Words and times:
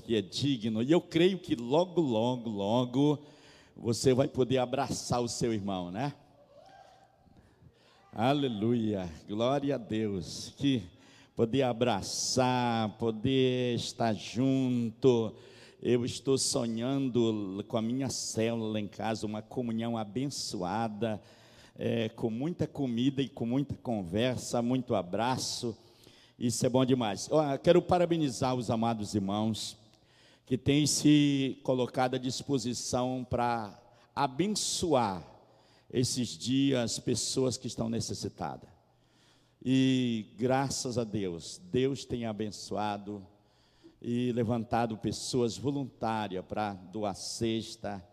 que 0.00 0.16
é 0.16 0.22
digno. 0.22 0.82
E 0.82 0.90
eu 0.90 1.00
creio 1.00 1.38
que 1.38 1.54
logo, 1.54 2.00
logo, 2.00 2.48
logo 2.48 3.18
você 3.76 4.12
vai 4.12 4.28
poder 4.28 4.58
abraçar 4.58 5.22
o 5.22 5.28
seu 5.28 5.54
irmão, 5.54 5.90
né? 5.90 6.12
Aleluia, 8.12 9.08
glória 9.28 9.76
a 9.76 9.78
Deus. 9.78 10.52
Que 10.58 10.82
poder 11.36 11.62
abraçar, 11.62 12.98
poder 12.98 13.74
estar 13.76 14.12
junto. 14.12 15.34
Eu 15.82 16.04
estou 16.04 16.36
sonhando 16.36 17.64
com 17.66 17.76
a 17.78 17.82
minha 17.82 18.10
célula 18.10 18.78
em 18.78 18.86
casa, 18.86 19.24
uma 19.24 19.40
comunhão 19.40 19.96
abençoada, 19.96 21.18
é, 21.78 22.10
com 22.10 22.28
muita 22.28 22.66
comida 22.66 23.22
e 23.22 23.28
com 23.28 23.46
muita 23.46 23.74
conversa, 23.76 24.60
muito 24.60 24.94
abraço. 24.94 25.74
Isso 26.38 26.66
é 26.66 26.68
bom 26.68 26.84
demais. 26.84 27.28
Eu 27.30 27.38
quero 27.62 27.80
parabenizar 27.80 28.54
os 28.54 28.70
amados 28.70 29.14
irmãos 29.14 29.79
que 30.50 30.58
têm 30.58 30.84
se 30.84 31.60
colocado 31.62 32.16
à 32.16 32.18
disposição 32.18 33.24
para 33.30 33.80
abençoar 34.12 35.24
esses 35.88 36.36
dias 36.36 36.98
pessoas 36.98 37.56
que 37.56 37.68
estão 37.68 37.88
necessitadas. 37.88 38.68
E 39.64 40.26
graças 40.36 40.98
a 40.98 41.04
Deus, 41.04 41.60
Deus 41.70 42.04
tem 42.04 42.26
abençoado 42.26 43.24
e 44.02 44.32
levantado 44.32 44.96
pessoas 44.96 45.56
voluntárias 45.56 46.44
para 46.44 46.74
doar 46.74 47.14
cesta, 47.14 48.04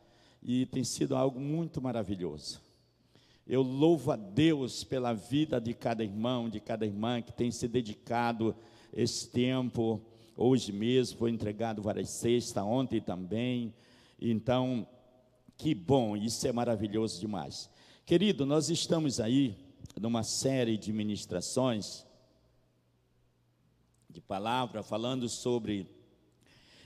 e 0.43 0.67
tem 0.67 0.83
sido 0.83 1.15
algo 1.15 1.39
muito 1.39 1.81
maravilhoso. 1.81 2.61
Eu 3.47 3.63
louvo 3.63 4.11
a 4.11 4.15
Deus 4.15 4.83
pela 4.83 5.11
vida 5.11 5.59
de 5.59 5.73
cada 5.73 6.03
irmão, 6.03 6.47
de 6.47 6.59
cada 6.59 6.85
irmã 6.85 7.19
que 7.19 7.33
tem 7.33 7.49
se 7.49 7.67
dedicado 7.67 8.55
esse 8.93 9.27
tempo. 9.27 9.99
Hoje 10.39 10.71
mesmo 10.71 11.17
foi 11.17 11.31
entregado 11.31 11.81
várias 11.81 12.11
cestas, 12.11 12.63
ontem 12.63 13.01
também. 13.01 13.73
Então, 14.21 14.87
que 15.57 15.73
bom, 15.73 16.15
isso 16.15 16.47
é 16.47 16.51
maravilhoso 16.51 17.19
demais. 17.19 17.67
Querido, 18.05 18.45
nós 18.45 18.69
estamos 18.69 19.19
aí 19.19 19.57
numa 19.99 20.21
série 20.21 20.77
de 20.77 20.93
ministrações 20.93 22.05
de 24.07 24.21
palavra 24.21 24.83
falando 24.83 25.27
sobre 25.27 25.89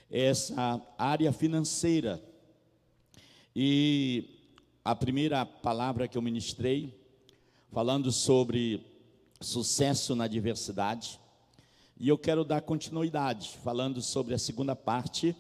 essa 0.09 0.81
área 0.97 1.33
financeira. 1.33 2.23
E 3.53 4.29
a 4.83 4.95
primeira 4.95 5.45
palavra 5.45 6.07
que 6.07 6.17
eu 6.17 6.21
ministrei, 6.21 6.97
falando 7.69 8.13
sobre 8.13 8.81
sucesso 9.41 10.15
na 10.15 10.25
diversidade, 10.25 11.19
e 12.01 12.09
eu 12.09 12.17
quero 12.17 12.43
dar 12.43 12.61
continuidade, 12.61 13.59
falando 13.63 14.01
sobre 14.01 14.33
a 14.33 14.39
segunda 14.39 14.75
parte 14.75 15.35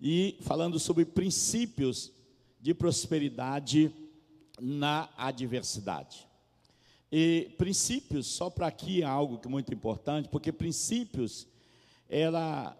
e 0.00 0.38
falando 0.40 0.78
sobre 0.78 1.04
princípios 1.04 2.10
de 2.58 2.72
prosperidade 2.72 3.94
na 4.58 5.10
adversidade. 5.14 6.26
E 7.12 7.54
princípios, 7.58 8.28
só 8.28 8.48
para 8.48 8.66
aqui 8.66 9.02
é 9.02 9.04
algo 9.04 9.36
que 9.36 9.46
é 9.46 9.50
muito 9.50 9.74
importante, 9.74 10.30
porque 10.30 10.50
princípios, 10.50 11.46
ela 12.08 12.74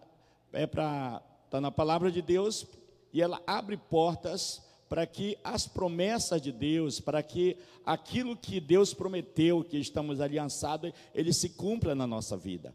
é 0.51 0.65
para, 0.65 1.21
está 1.45 1.61
na 1.61 1.69
palavra 1.69 2.11
de 2.11 2.23
Deus, 2.23 2.65
e 3.13 3.21
ela 3.21 3.39
abre 3.45 3.77
portas 3.77 4.63
para 4.89 5.05
que 5.05 5.37
as 5.43 5.67
promessas 5.67 6.41
de 6.41 6.51
Deus, 6.51 6.99
para 6.99 7.21
que 7.21 7.55
aquilo 7.85 8.35
que 8.35 8.59
Deus 8.59 8.95
prometeu, 8.95 9.63
que 9.63 9.77
estamos 9.77 10.19
aliançados, 10.19 10.91
ele 11.13 11.31
se 11.31 11.49
cumpra 11.49 11.93
na 11.93 12.07
nossa 12.07 12.35
vida. 12.35 12.73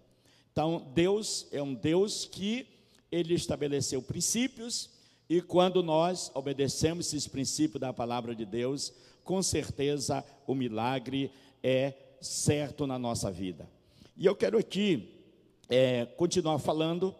Então, 0.56 0.90
Deus 0.94 1.46
é 1.52 1.62
um 1.62 1.74
Deus 1.74 2.24
que 2.24 2.66
ele 3.12 3.34
estabeleceu 3.34 4.00
princípios, 4.00 4.88
e 5.28 5.42
quando 5.42 5.82
nós 5.82 6.30
obedecemos 6.32 7.08
esses 7.08 7.28
princípios 7.28 7.78
da 7.78 7.92
palavra 7.92 8.34
de 8.34 8.46
Deus, 8.46 8.90
com 9.22 9.42
certeza 9.42 10.24
o 10.46 10.54
milagre 10.54 11.30
é 11.62 11.92
certo 12.22 12.86
na 12.86 12.98
nossa 12.98 13.30
vida. 13.30 13.68
E 14.16 14.24
eu 14.24 14.34
quero 14.34 14.56
aqui 14.56 15.26
é, 15.68 16.06
continuar 16.06 16.58
falando 16.58 17.14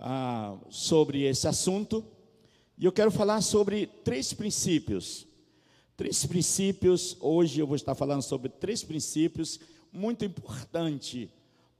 ah, 0.00 0.58
sobre 0.68 1.22
esse 1.22 1.46
assunto, 1.46 2.04
e 2.76 2.84
eu 2.84 2.90
quero 2.90 3.12
falar 3.12 3.40
sobre 3.40 3.86
três 3.86 4.32
princípios. 4.32 5.28
Três 5.96 6.26
princípios, 6.26 7.16
hoje 7.20 7.60
eu 7.60 7.68
vou 7.68 7.76
estar 7.76 7.94
falando 7.94 8.22
sobre 8.22 8.48
três 8.48 8.82
princípios 8.82 9.60
muito 9.92 10.24
importantes 10.24 11.28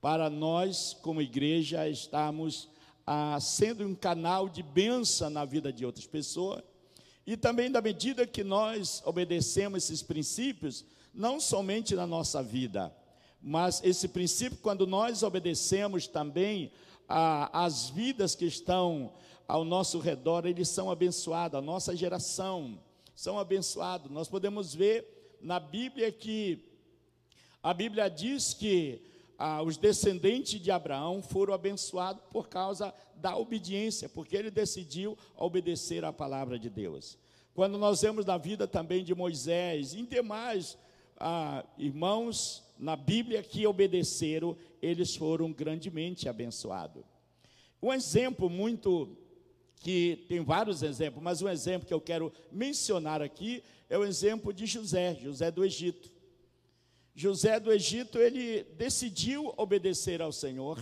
para 0.00 0.31
nós, 0.31 0.97
como 1.03 1.20
igreja, 1.20 1.88
estarmos 1.88 2.69
ah, 3.06 3.38
sendo 3.41 3.86
um 3.86 3.94
canal 3.94 4.48
de 4.48 4.62
bênção 4.62 5.31
na 5.31 5.44
vida 5.44 5.72
de 5.72 5.84
outras 5.84 6.06
pessoas. 6.06 6.62
E 7.26 7.36
também, 7.36 7.70
da 7.70 7.81
medida 7.81 8.26
que 8.26 8.44
nós 8.44 9.03
obedecemos 9.04 9.84
esses 9.84 10.03
princípios, 10.03 10.84
não 11.12 11.41
somente 11.41 11.94
na 11.94 12.06
nossa 12.06 12.42
vida, 12.42 12.94
mas 13.41 13.82
esse 13.84 14.08
princípio, 14.08 14.58
quando 14.58 14.87
nós 14.87 15.22
obedecemos 15.22 16.06
também 16.06 16.72
às 17.08 17.88
vidas 17.91 18.34
que 18.34 18.44
estão 18.44 19.12
ao 19.47 19.64
nosso 19.64 19.98
redor, 19.98 20.47
eles 20.47 20.69
são 20.69 20.91
abençoados, 20.91 21.58
a 21.58 21.62
nossa 21.62 21.97
geração 21.97 22.78
são 23.14 23.38
abençoados. 23.38 24.10
Nós 24.10 24.28
podemos 24.28 24.75
ver 24.75 25.38
na 25.41 25.58
Bíblia 25.58 26.12
que 26.12 26.64
a 27.62 27.72
Bíblia 27.72 28.08
diz 28.08 28.54
que 28.54 29.03
ah, 29.38 29.62
os 29.62 29.76
descendentes 29.76 30.60
de 30.60 30.71
Abraão 30.71 31.22
foram 31.22 31.54
abençoados 31.54 32.22
por 32.31 32.49
causa 32.49 32.93
da 33.15 33.37
obediência, 33.37 34.09
porque 34.09 34.37
ele 34.37 34.50
decidiu 34.50 35.16
obedecer 35.37 36.04
à 36.04 36.12
palavra 36.12 36.59
de 36.59 36.69
Deus. 36.69 37.16
Quando 37.54 37.78
nós 37.78 38.03
vemos 38.03 38.26
na 38.26 38.37
vida 38.37 38.66
também 38.66 39.04
de 39.04 39.15
Moisés 39.15 39.94
e 39.94 40.03
demais 40.03 40.76
ah, 41.16 41.65
irmãos 41.78 42.65
na 42.78 42.97
Bíblia 42.97 43.43
que 43.43 43.66
obedeceram, 43.66 44.56
eles 44.82 45.15
foram 45.15 45.53
grandemente 45.53 46.28
abençoados. 46.28 47.05
Um 47.81 47.93
exemplo 47.93 48.50
muito 48.50 49.16
que 49.76 50.25
tem 50.28 50.41
vários 50.41 50.82
exemplos, 50.82 51.22
mas 51.22 51.43
um 51.43 51.49
exemplo 51.49 51.87
que 51.87 51.94
eu 51.94 52.00
quero 52.00 52.32
mencionar 52.50 53.22
aqui 53.22 53.62
é 53.88 53.97
o 53.97 54.05
exemplo 54.05 54.53
de 54.53 54.66
José, 54.66 55.15
José 55.15 55.50
do 55.50 55.65
Egito. 55.65 56.10
José 57.18 57.58
do 57.58 57.72
Egito, 57.72 58.16
ele 58.16 58.62
decidiu 58.76 59.52
obedecer 59.56 60.22
ao 60.22 60.30
Senhor. 60.30 60.80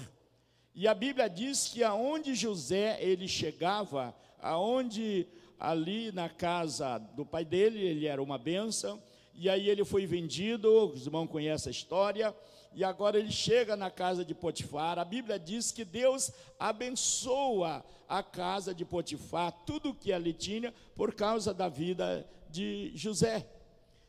E 0.75 0.87
a 0.87 0.93
Bíblia 0.93 1.31
diz 1.31 1.69
que 1.69 1.83
aonde 1.83 2.35
José 2.35 2.99
ele 3.01 3.27
chegava, 3.27 4.15
aonde 4.39 5.27
ali 5.59 6.13
na 6.13 6.29
casa 6.29 6.99
do 6.99 7.25
pai 7.25 7.43
dele, 7.43 7.83
ele 7.83 8.07
era 8.07 8.23
uma 8.23 8.37
benção, 8.37 9.03
e 9.35 9.49
aí 9.49 9.71
ele 9.71 9.83
foi 9.83 10.05
vendido, 10.05 10.93
os 10.93 11.07
irmãos 11.07 11.27
conhecem 11.27 11.71
a 11.71 11.73
história, 11.73 12.37
e 12.75 12.85
agora 12.85 13.19
ele 13.19 13.33
chega 13.33 13.75
na 13.75 13.91
casa 13.91 14.23
de 14.23 14.35
Potifar. 14.35 14.99
A 14.99 15.07
Bíblia 15.07 15.39
diz 15.39 15.73
que 15.73 15.87
Deus 15.87 16.31
abençoa 16.59 17.83
a 18.07 18.23
casa 18.23 18.75
de 18.75 18.85
Potifar, 18.85 19.53
tudo 19.65 19.95
que 19.95 20.13
ali 20.13 20.35
tinha, 20.35 20.75
por 20.95 21.15
causa 21.15 21.55
da 21.55 21.71
vida 21.71 22.29
de 22.51 22.93
José. 22.95 23.56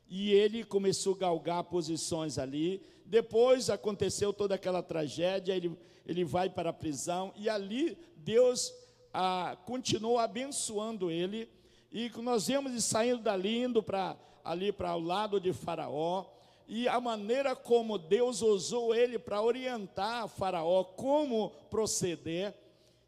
E 0.09 0.31
ele 0.31 0.63
começou 0.63 1.16
a 1.16 1.19
galgar 1.19 1.63
posições 1.66 2.38
ali. 2.38 2.81
Depois 3.06 3.69
aconteceu 3.69 4.34
toda 4.34 4.56
aquela 4.56 4.81
tragédia, 4.81 5.53
ele, 5.56 5.78
ele 6.06 6.23
vai 6.23 6.50
para 6.50 6.69
a 6.69 6.73
prisão, 6.73 7.34
e 7.35 7.50
ali 7.50 7.97
Deus 8.17 8.73
ah, 9.13 9.57
continuou 9.66 10.19
abençoando 10.19 11.09
ele. 11.09 11.50
E 11.91 12.12
nós 12.22 12.47
vemos 12.47 12.84
saindo 12.84 13.22
dali, 13.22 13.63
indo 13.63 13.81
para 13.81 14.17
ali 14.44 14.72
para 14.72 14.96
o 14.96 15.00
lado 15.00 15.41
de 15.41 15.51
Faraó, 15.51 16.25
e 16.69 16.88
a 16.88 17.01
maneira 17.01 17.53
como 17.56 17.97
Deus 17.97 18.41
usou 18.41 18.96
ele 18.96 19.19
para 19.19 19.41
orientar 19.41 20.28
Faraó 20.28 20.84
como 20.84 21.50
proceder. 21.69 22.53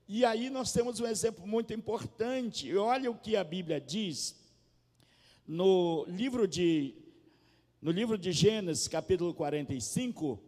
E 0.08 0.26
aí 0.26 0.50
nós 0.50 0.74
temos 0.74 1.00
um 1.00 1.06
exemplo 1.06 1.46
muito 1.46 1.74
importante. 1.74 2.76
Olha 2.76 3.12
o 3.12 3.16
que 3.16 3.36
a 3.36 3.44
Bíblia 3.44 3.80
diz 3.80 4.36
no 5.48 6.06
livro 6.08 6.48
de 6.48 6.94
no 7.82 7.92
livro 7.92 8.18
de 8.18 8.32
Gênesis, 8.32 8.88
capítulo 8.88 9.34
45. 9.34 10.40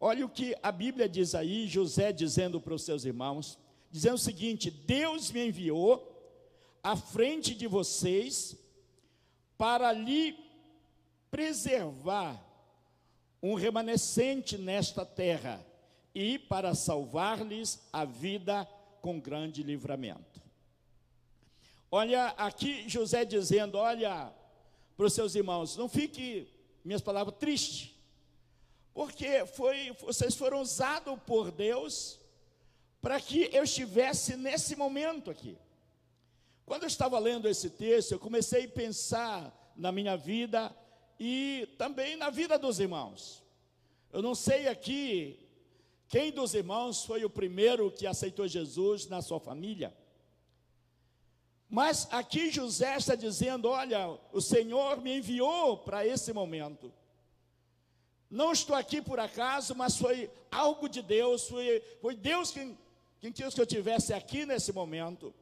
Olha 0.00 0.26
o 0.26 0.28
que 0.28 0.54
a 0.62 0.72
Bíblia 0.72 1.08
diz 1.08 1.34
aí, 1.34 1.66
José 1.68 2.12
dizendo 2.12 2.60
para 2.60 2.74
os 2.74 2.82
seus 2.82 3.04
irmãos, 3.04 3.58
dizendo 3.90 4.16
o 4.16 4.18
seguinte: 4.18 4.70
Deus 4.70 5.30
me 5.30 5.46
enviou 5.46 6.10
à 6.82 6.96
frente 6.96 7.54
de 7.54 7.66
vocês 7.66 8.56
para 9.56 9.92
lhe 9.92 10.36
preservar 11.30 12.44
um 13.42 13.54
remanescente 13.54 14.58
nesta 14.58 15.06
terra 15.06 15.64
e 16.14 16.38
para 16.38 16.74
salvar-lhes 16.74 17.80
a 17.92 18.04
vida 18.04 18.64
com 19.00 19.20
grande 19.20 19.62
livramento. 19.62 20.42
Olha 21.90 22.28
aqui 22.36 22.88
José 22.88 23.24
dizendo: 23.24 23.78
olha 23.78 24.32
para 24.96 25.06
os 25.06 25.12
seus 25.12 25.34
irmãos, 25.34 25.76
não 25.76 25.88
fique, 25.88 26.48
minhas 26.84 27.02
palavras, 27.02 27.36
triste, 27.38 27.94
porque 28.92 29.44
foi, 29.46 29.90
vocês 30.00 30.34
foram 30.36 30.60
usados 30.60 31.18
por 31.26 31.50
Deus 31.50 32.20
para 33.00 33.20
que 33.20 33.50
eu 33.52 33.64
estivesse 33.64 34.36
nesse 34.36 34.76
momento 34.76 35.30
aqui. 35.30 35.58
Quando 36.64 36.84
eu 36.84 36.86
estava 36.86 37.18
lendo 37.18 37.48
esse 37.48 37.68
texto, 37.70 38.12
eu 38.12 38.18
comecei 38.18 38.64
a 38.64 38.68
pensar 38.68 39.72
na 39.76 39.92
minha 39.92 40.16
vida 40.16 40.74
e 41.18 41.68
também 41.76 42.16
na 42.16 42.30
vida 42.30 42.58
dos 42.58 42.80
irmãos. 42.80 43.42
Eu 44.12 44.22
não 44.22 44.34
sei 44.34 44.68
aqui 44.68 45.38
quem 46.08 46.30
dos 46.30 46.54
irmãos 46.54 47.04
foi 47.04 47.24
o 47.24 47.30
primeiro 47.30 47.90
que 47.90 48.06
aceitou 48.06 48.46
Jesus 48.46 49.08
na 49.08 49.20
sua 49.20 49.40
família. 49.40 49.94
Mas 51.74 52.06
aqui 52.12 52.52
José 52.52 52.96
está 52.96 53.16
dizendo: 53.16 53.68
Olha, 53.68 54.16
o 54.32 54.40
Senhor 54.40 55.00
me 55.00 55.18
enviou 55.18 55.76
para 55.78 56.06
esse 56.06 56.32
momento. 56.32 56.92
Não 58.30 58.52
estou 58.52 58.76
aqui 58.76 59.02
por 59.02 59.18
acaso, 59.18 59.74
mas 59.74 59.96
foi 59.96 60.30
algo 60.52 60.88
de 60.88 61.02
Deus, 61.02 61.48
foi, 61.48 61.82
foi 62.00 62.14
Deus 62.14 62.52
quem, 62.52 62.78
quem 63.18 63.32
quis 63.32 63.52
que 63.52 63.60
eu 63.60 63.64
estivesse 63.64 64.14
aqui 64.14 64.46
nesse 64.46 64.72
momento, 64.72 65.34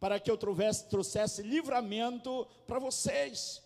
para 0.00 0.18
que 0.18 0.28
eu 0.28 0.36
trouxesse, 0.36 0.88
trouxesse 0.88 1.42
livramento 1.42 2.44
para 2.66 2.80
vocês, 2.80 3.62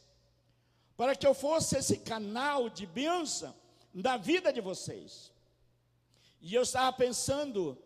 para 0.99 1.17
que 1.17 1.27
eu 1.27 1.33
fosse 1.33 1.79
esse 1.79 1.97
canal 1.97 2.69
de 2.69 2.85
bênção 2.85 3.55
da 3.95 4.19
vida 4.19 4.53
de 4.53 4.61
vocês. 4.61 5.33
E 6.43 6.53
eu 6.53 6.61
estava 6.61 6.95
pensando 6.95 7.79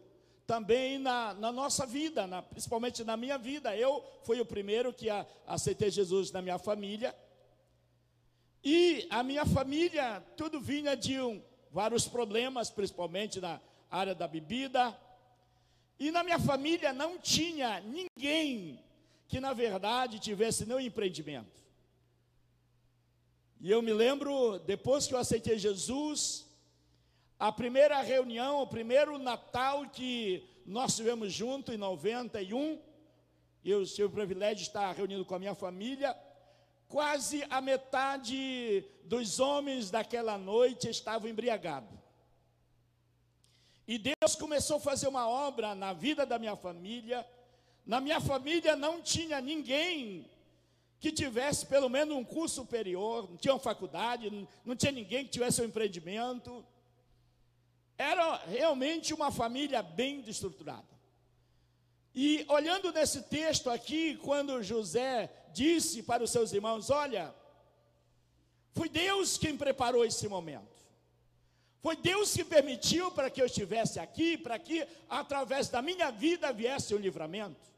também 0.47 0.99
na, 0.99 1.35
na 1.35 1.51
nossa 1.51 1.85
vida, 1.85 2.27
na, 2.27 2.41
principalmente 2.41 3.03
na 3.03 3.17
minha 3.17 3.37
vida. 3.37 3.77
Eu 3.77 4.03
fui 4.23 4.41
o 4.41 4.47
primeiro 4.47 4.93
que 4.93 5.11
a, 5.11 5.27
aceitei 5.47 5.91
Jesus 5.91 6.31
na 6.31 6.41
minha 6.41 6.59
família. 6.59 7.15
E 8.63 9.07
a 9.11 9.23
minha 9.23 9.45
família, 9.45 10.21
tudo 10.37 10.61
vinha 10.61 10.97
de 10.97 11.21
um, 11.21 11.43
vários 11.71 12.07
problemas, 12.07 12.71
principalmente 12.71 13.41
na 13.41 13.61
área 13.91 14.15
da 14.15 14.29
bebida. 14.29 14.97
E 15.99 16.11
na 16.11 16.23
minha 16.23 16.39
família 16.39 16.93
não 16.93 17.19
tinha 17.19 17.81
ninguém 17.81 18.83
que, 19.29 19.41
na 19.41 19.53
verdade, 19.53 20.21
tivesse 20.21 20.65
nenhum 20.65 20.81
empreendimento. 20.81 21.57
E 23.61 23.71
eu 23.71 23.83
me 23.83 23.93
lembro, 23.93 24.59
depois 24.61 25.07
que 25.07 25.15
eu 25.15 25.19
aceitei 25.19 25.59
Jesus, 25.59 26.46
a 27.39 27.53
primeira 27.53 28.01
reunião, 28.01 28.63
o 28.63 28.67
primeiro 28.67 29.19
Natal 29.19 29.89
que 29.91 30.49
nós 30.65 30.97
tivemos 30.97 31.33
junto 31.33 31.73
em 31.73 31.77
91, 31.77 32.81
eu 33.65 33.85
tive 33.85 34.05
o 34.05 34.11
privilégio 34.11 34.57
de 34.57 34.63
estar 34.63 34.93
reunido 34.93 35.25
com 35.25 35.35
a 35.35 35.39
minha 35.39 35.55
família. 35.55 36.17
Quase 36.89 37.45
a 37.51 37.61
metade 37.61 38.85
dos 39.05 39.39
homens 39.39 39.91
daquela 39.91 40.39
noite 40.39 40.89
estavam 40.89 41.29
embriagados. 41.29 41.91
E 43.87 43.99
Deus 43.99 44.35
começou 44.35 44.79
a 44.79 44.81
fazer 44.81 45.07
uma 45.07 45.29
obra 45.29 45.75
na 45.75 45.93
vida 45.93 46.25
da 46.25 46.39
minha 46.39 46.57
família. 46.57 47.27
Na 47.85 48.01
minha 48.01 48.21
família 48.21 48.75
não 48.75 49.03
tinha 49.03 49.41
ninguém 49.41 50.29
que 50.99 51.13
tivesse 51.13 51.67
pelo 51.67 51.89
menos 51.89 52.17
um 52.17 52.25
curso 52.25 52.57
superior, 52.57 53.29
não 53.29 53.37
tinha 53.37 53.53
uma 53.53 53.61
faculdade, 53.61 54.49
não 54.65 54.75
tinha 54.75 54.91
ninguém 54.91 55.25
que 55.25 55.31
tivesse 55.31 55.61
um 55.61 55.67
empreendimento. 55.67 56.65
Era 57.99 58.37
realmente 58.47 59.15
uma 59.15 59.31
família 59.31 59.83
bem 59.83 60.23
estruturada. 60.27 60.97
E 62.15 62.45
olhando 62.49 62.93
nesse 62.93 63.23
texto 63.23 63.71
aqui, 63.71 64.17
quando 64.17 64.63
José 64.63 65.31
disse 65.53 66.03
para 66.03 66.25
os 66.25 66.31
seus 66.31 66.53
irmãos: 66.53 66.91
Olha, 66.91 67.35
foi 68.73 68.89
Deus 68.89 69.39
quem 69.39 69.57
preparou 69.57 70.05
esse 70.05 70.29
momento. 70.29 70.77
Foi 71.81 71.95
Deus 71.95 72.35
que 72.35 72.45
permitiu 72.45 73.11
para 73.13 73.31
que 73.31 73.41
eu 73.41 73.47
estivesse 73.47 74.01
aqui, 74.01 74.37
para 74.37 74.59
que 74.59 74.87
através 75.09 75.69
da 75.69 75.81
minha 75.81 76.11
vida 76.11 76.53
viesse 76.53 76.95
o 76.95 76.99
livramento. 76.99 77.71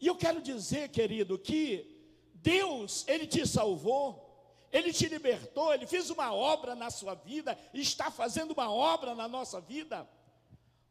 E 0.00 0.06
eu 0.06 0.16
quero 0.16 0.40
dizer, 0.40 0.88
querido, 0.88 1.38
que 1.38 1.86
Deus, 2.34 3.06
Ele 3.06 3.26
te 3.26 3.46
salvou, 3.46 4.27
ele 4.72 4.92
te 4.92 5.08
libertou, 5.08 5.72
Ele 5.72 5.86
fez 5.86 6.10
uma 6.10 6.32
obra 6.32 6.74
na 6.74 6.90
sua 6.90 7.14
vida, 7.14 7.58
está 7.72 8.10
fazendo 8.10 8.52
uma 8.52 8.70
obra 8.70 9.14
na 9.14 9.26
nossa 9.26 9.60
vida, 9.60 10.08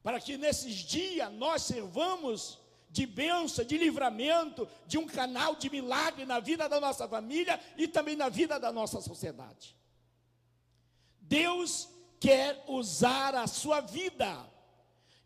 para 0.01 0.19
que 0.19 0.37
nesses 0.37 0.75
dias 0.75 1.31
nós 1.33 1.63
servamos 1.63 2.59
de 2.89 3.05
bênção, 3.05 3.63
de 3.63 3.77
livramento, 3.77 4.67
de 4.87 4.97
um 4.97 5.05
canal 5.05 5.55
de 5.55 5.69
milagre 5.69 6.25
na 6.25 6.39
vida 6.39 6.67
da 6.67 6.79
nossa 6.79 7.07
família 7.07 7.59
e 7.77 7.87
também 7.87 8.15
na 8.15 8.29
vida 8.29 8.59
da 8.59 8.71
nossa 8.71 9.01
sociedade. 9.01 9.75
Deus 11.19 11.89
quer 12.19 12.63
usar 12.67 13.35
a 13.35 13.45
sua 13.45 13.81
vida, 13.81 14.43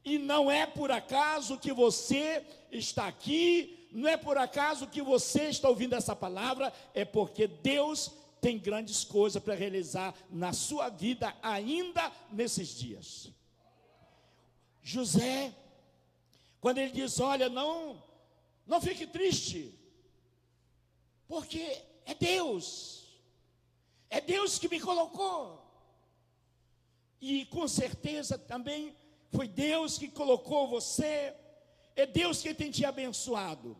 e 0.03 0.17
não 0.17 0.49
é 0.51 0.65
por 0.65 0.91
acaso 0.91 1.57
que 1.57 1.71
você 1.71 2.45
está 2.71 3.07
aqui, 3.07 3.87
não 3.91 4.09
é 4.09 4.17
por 4.17 4.37
acaso 4.37 4.87
que 4.87 5.01
você 5.01 5.43
está 5.43 5.69
ouvindo 5.69 5.93
essa 5.93 6.15
palavra, 6.15 6.73
é 6.93 7.05
porque 7.05 7.45
Deus 7.45 8.11
tem 8.41 8.57
grandes 8.57 9.03
coisas 9.03 9.41
para 9.41 9.53
realizar 9.53 10.15
na 10.31 10.51
sua 10.51 10.89
vida 10.89 11.33
ainda 11.43 12.11
nesses 12.31 12.69
dias. 12.69 13.31
José, 14.81 15.55
quando 16.59 16.79
ele 16.79 16.91
diz: 16.91 17.19
Olha, 17.19 17.47
não, 17.47 18.03
não 18.65 18.81
fique 18.81 19.05
triste, 19.05 19.77
porque 21.27 21.79
é 22.03 22.15
Deus, 22.15 23.05
é 24.09 24.19
Deus 24.19 24.57
que 24.57 24.67
me 24.67 24.79
colocou, 24.79 25.63
e 27.21 27.45
com 27.45 27.67
certeza 27.67 28.39
também 28.39 28.95
foi 29.29 29.47
Deus 29.47 29.99
que 29.99 30.07
colocou 30.07 30.67
você, 30.67 31.35
é 31.95 32.07
Deus 32.07 32.41
que 32.41 32.55
tem 32.55 32.71
te 32.71 32.83
abençoado, 32.83 33.77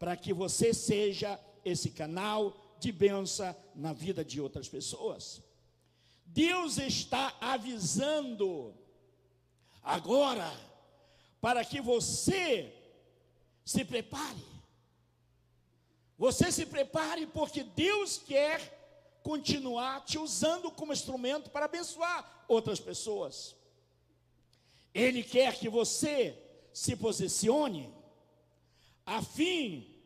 para 0.00 0.16
que 0.16 0.32
você 0.32 0.74
seja 0.74 1.38
esse 1.64 1.90
canal 1.90 2.69
de 2.80 2.90
benção 2.90 3.54
na 3.74 3.92
vida 3.92 4.24
de 4.24 4.40
outras 4.40 4.68
pessoas. 4.68 5.42
Deus 6.24 6.78
está 6.78 7.36
avisando 7.40 8.74
agora 9.82 10.50
para 11.40 11.64
que 11.64 11.80
você 11.80 12.72
se 13.64 13.84
prepare. 13.84 14.44
Você 16.18 16.50
se 16.50 16.66
prepare 16.66 17.26
porque 17.26 17.62
Deus 17.62 18.18
quer 18.18 18.78
continuar 19.22 20.04
te 20.04 20.18
usando 20.18 20.70
como 20.70 20.92
instrumento 20.92 21.50
para 21.50 21.66
abençoar 21.66 22.44
outras 22.48 22.80
pessoas. 22.80 23.56
Ele 24.94 25.22
quer 25.22 25.58
que 25.58 25.68
você 25.68 26.36
se 26.72 26.96
posicione 26.96 27.92
a 29.04 29.22
fim 29.22 29.99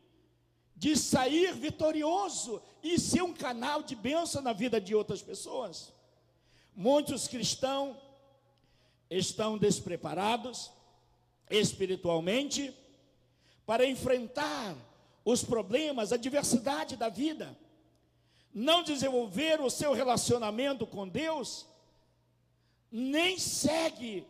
de 0.85 0.95
sair 0.95 1.51
vitorioso 1.51 2.61
e 2.83 2.99
ser 2.99 3.23
um 3.23 3.33
canal 3.33 3.81
de 3.81 3.95
bênção 3.95 4.39
na 4.39 4.53
vida 4.53 4.79
de 4.79 4.93
outras 4.93 5.19
pessoas. 5.19 5.91
Muitos 6.75 7.27
cristãos 7.27 7.97
estão 9.09 9.57
despreparados 9.57 10.71
espiritualmente 11.49 12.71
para 13.65 13.83
enfrentar 13.83 14.77
os 15.25 15.43
problemas, 15.43 16.13
a 16.13 16.17
diversidade 16.17 16.95
da 16.95 17.09
vida. 17.09 17.57
Não 18.53 18.83
desenvolver 18.83 19.59
o 19.61 19.71
seu 19.71 19.91
relacionamento 19.91 20.85
com 20.85 21.07
Deus, 21.07 21.65
nem 22.91 23.39
segue 23.39 24.23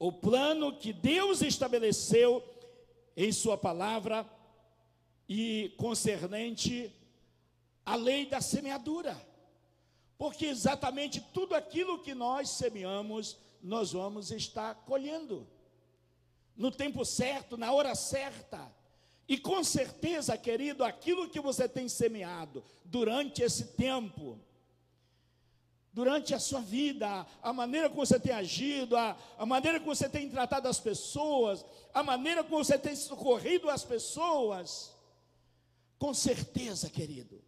o 0.00 0.10
plano 0.10 0.76
que 0.76 0.92
Deus 0.92 1.42
estabeleceu 1.42 2.42
em 3.16 3.30
Sua 3.30 3.56
palavra 3.56 4.28
e 5.32 5.72
concernente 5.76 6.92
à 7.86 7.94
lei 7.94 8.26
da 8.26 8.40
semeadura. 8.40 9.16
Porque 10.18 10.46
exatamente 10.46 11.20
tudo 11.32 11.54
aquilo 11.54 12.00
que 12.00 12.14
nós 12.14 12.50
semeamos, 12.50 13.38
nós 13.62 13.92
vamos 13.92 14.32
estar 14.32 14.74
colhendo. 14.84 15.46
No 16.56 16.72
tempo 16.72 17.04
certo, 17.04 17.56
na 17.56 17.72
hora 17.72 17.94
certa. 17.94 18.74
E 19.28 19.38
com 19.38 19.62
certeza, 19.62 20.36
querido, 20.36 20.82
aquilo 20.82 21.30
que 21.30 21.38
você 21.38 21.68
tem 21.68 21.88
semeado 21.88 22.64
durante 22.84 23.40
esse 23.40 23.66
tempo, 23.74 24.36
durante 25.92 26.34
a 26.34 26.40
sua 26.40 26.60
vida, 26.60 27.24
a 27.40 27.52
maneira 27.52 27.88
como 27.88 28.04
você 28.04 28.18
tem 28.18 28.32
agido, 28.32 28.96
a, 28.96 29.16
a 29.38 29.46
maneira 29.46 29.78
como 29.78 29.94
você 29.94 30.08
tem 30.08 30.28
tratado 30.28 30.66
as 30.66 30.80
pessoas, 30.80 31.64
a 31.94 32.02
maneira 32.02 32.42
como 32.42 32.64
você 32.64 32.76
tem 32.76 32.96
socorrido 32.96 33.70
as 33.70 33.84
pessoas, 33.84 34.92
com 36.00 36.14
certeza, 36.14 36.88
querido, 36.88 37.44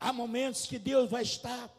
há 0.00 0.14
momentos 0.14 0.64
que 0.64 0.78
Deus 0.78 1.10
vai 1.10 1.22
estar 1.22 1.70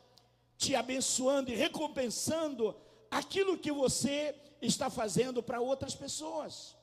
te 0.60 0.75
abençoando 0.75 1.50
e 1.51 1.55
recompensando 1.55 2.77
aquilo 3.10 3.57
que 3.57 3.72
você 3.72 4.36
está 4.62 4.91
fazendo 4.91 5.41
para 5.41 5.60
outras 5.60 5.95
pessoas. 5.95 6.75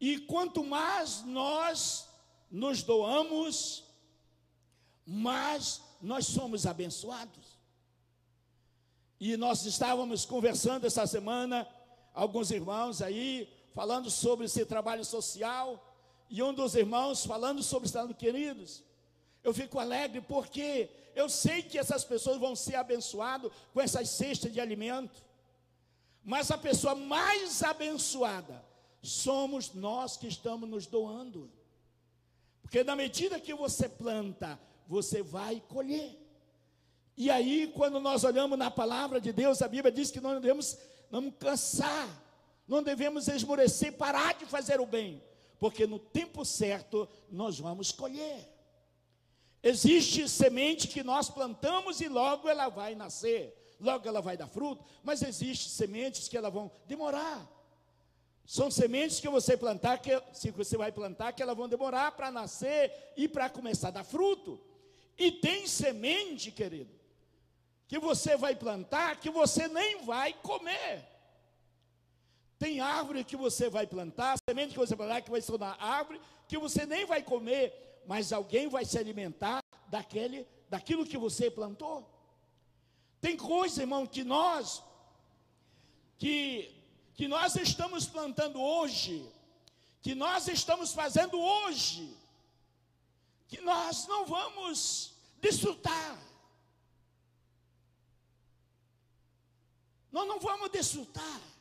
E 0.00 0.20
quanto 0.20 0.64
mais 0.64 1.22
nós 1.26 2.08
nos 2.50 2.82
doamos, 2.82 3.84
mais 5.04 5.82
nós 6.00 6.26
somos 6.26 6.64
abençoados. 6.64 7.58
E 9.20 9.36
nós 9.36 9.66
estávamos 9.66 10.24
conversando 10.24 10.86
essa 10.86 11.06
semana, 11.06 11.68
alguns 12.14 12.50
irmãos 12.50 13.02
aí, 13.02 13.52
falando 13.74 14.10
sobre 14.10 14.46
esse 14.46 14.64
trabalho 14.64 15.04
social, 15.04 15.91
e 16.32 16.42
um 16.42 16.54
dos 16.54 16.74
irmãos 16.74 17.26
falando 17.26 17.62
sobre 17.62 17.86
estando 17.86 18.14
queridos. 18.14 18.82
Eu 19.44 19.52
fico 19.52 19.78
alegre 19.78 20.22
porque 20.22 20.88
eu 21.14 21.28
sei 21.28 21.62
que 21.62 21.78
essas 21.78 22.04
pessoas 22.04 22.38
vão 22.38 22.56
ser 22.56 22.76
abençoadas 22.76 23.52
com 23.74 23.82
essas 23.82 24.08
cestas 24.08 24.50
de 24.50 24.58
alimento. 24.58 25.22
Mas 26.24 26.50
a 26.50 26.56
pessoa 26.56 26.94
mais 26.94 27.62
abençoada 27.62 28.64
somos 29.02 29.74
nós 29.74 30.16
que 30.16 30.26
estamos 30.26 30.66
nos 30.66 30.86
doando. 30.86 31.52
Porque 32.62 32.82
na 32.82 32.96
medida 32.96 33.38
que 33.38 33.52
você 33.52 33.86
planta, 33.86 34.58
você 34.88 35.22
vai 35.22 35.62
colher. 35.68 36.18
E 37.14 37.30
aí, 37.30 37.70
quando 37.74 38.00
nós 38.00 38.24
olhamos 38.24 38.58
na 38.58 38.70
palavra 38.70 39.20
de 39.20 39.34
Deus, 39.34 39.60
a 39.60 39.68
Bíblia 39.68 39.92
diz 39.92 40.10
que 40.10 40.18
nós 40.18 40.32
não 40.32 40.40
devemos 40.40 40.78
não 41.10 41.30
cansar, 41.30 42.08
não 42.66 42.82
devemos 42.82 43.28
esmorecer, 43.28 43.92
parar 43.98 44.32
de 44.32 44.46
fazer 44.46 44.80
o 44.80 44.86
bem, 44.86 45.22
porque 45.62 45.86
no 45.86 46.00
tempo 46.00 46.44
certo 46.44 47.08
nós 47.30 47.56
vamos 47.60 47.92
colher. 47.92 48.52
Existe 49.62 50.28
semente 50.28 50.88
que 50.88 51.04
nós 51.04 51.30
plantamos 51.30 52.00
e 52.00 52.08
logo 52.08 52.48
ela 52.48 52.68
vai 52.68 52.96
nascer, 52.96 53.56
logo 53.78 54.08
ela 54.08 54.20
vai 54.20 54.36
dar 54.36 54.48
fruto, 54.48 54.84
mas 55.04 55.22
existe 55.22 55.68
sementes 55.68 56.26
que 56.26 56.36
elas 56.36 56.52
vão 56.52 56.68
demorar. 56.88 57.48
São 58.44 58.72
sementes 58.72 59.20
que 59.20 59.28
você 59.28 59.56
plantar, 59.56 59.98
que 59.98 60.10
se 60.32 60.50
você 60.50 60.76
vai 60.76 60.90
plantar, 60.90 61.32
que 61.32 61.44
elas 61.44 61.56
vão 61.56 61.68
demorar 61.68 62.10
para 62.10 62.28
nascer 62.28 63.12
e 63.16 63.28
para 63.28 63.48
começar 63.48 63.86
a 63.86 63.92
dar 63.92 64.04
fruto. 64.04 64.60
E 65.16 65.30
tem 65.30 65.68
semente, 65.68 66.50
querido, 66.50 66.90
que 67.86 68.00
você 68.00 68.36
vai 68.36 68.56
plantar 68.56 69.20
que 69.20 69.30
você 69.30 69.68
nem 69.68 70.04
vai 70.04 70.32
comer. 70.32 71.11
Tem 72.62 72.78
árvore 72.78 73.24
que 73.24 73.36
você 73.36 73.68
vai 73.68 73.88
plantar, 73.88 74.36
semente 74.48 74.72
que 74.74 74.78
você 74.78 74.94
vai 74.94 75.08
plantar 75.08 75.22
que 75.22 75.32
vai 75.32 75.40
se 75.40 75.48
tornar 75.48 75.76
árvore, 75.80 76.20
que 76.46 76.56
você 76.56 76.86
nem 76.86 77.04
vai 77.04 77.20
comer, 77.20 77.64
mas 78.06 78.32
alguém 78.32 78.68
vai 78.68 78.84
se 78.84 78.96
alimentar 78.96 79.58
daquele, 79.88 80.46
daquilo 80.70 81.04
que 81.04 81.18
você 81.18 81.50
plantou. 81.50 82.08
Tem 83.20 83.36
coisa, 83.36 83.82
irmão, 83.82 84.06
que 84.06 84.22
nós 84.22 84.80
que 86.16 86.72
que 87.14 87.26
nós 87.26 87.56
estamos 87.56 88.06
plantando 88.06 88.62
hoje, 88.62 89.28
que 90.00 90.14
nós 90.14 90.46
estamos 90.46 90.92
fazendo 90.92 91.36
hoje, 91.40 92.16
que 93.48 93.60
nós 93.60 94.06
não 94.06 94.24
vamos 94.24 95.16
desfrutar. 95.40 96.16
Nós 100.12 100.28
não 100.28 100.38
vamos 100.38 100.70
desfrutar 100.70 101.51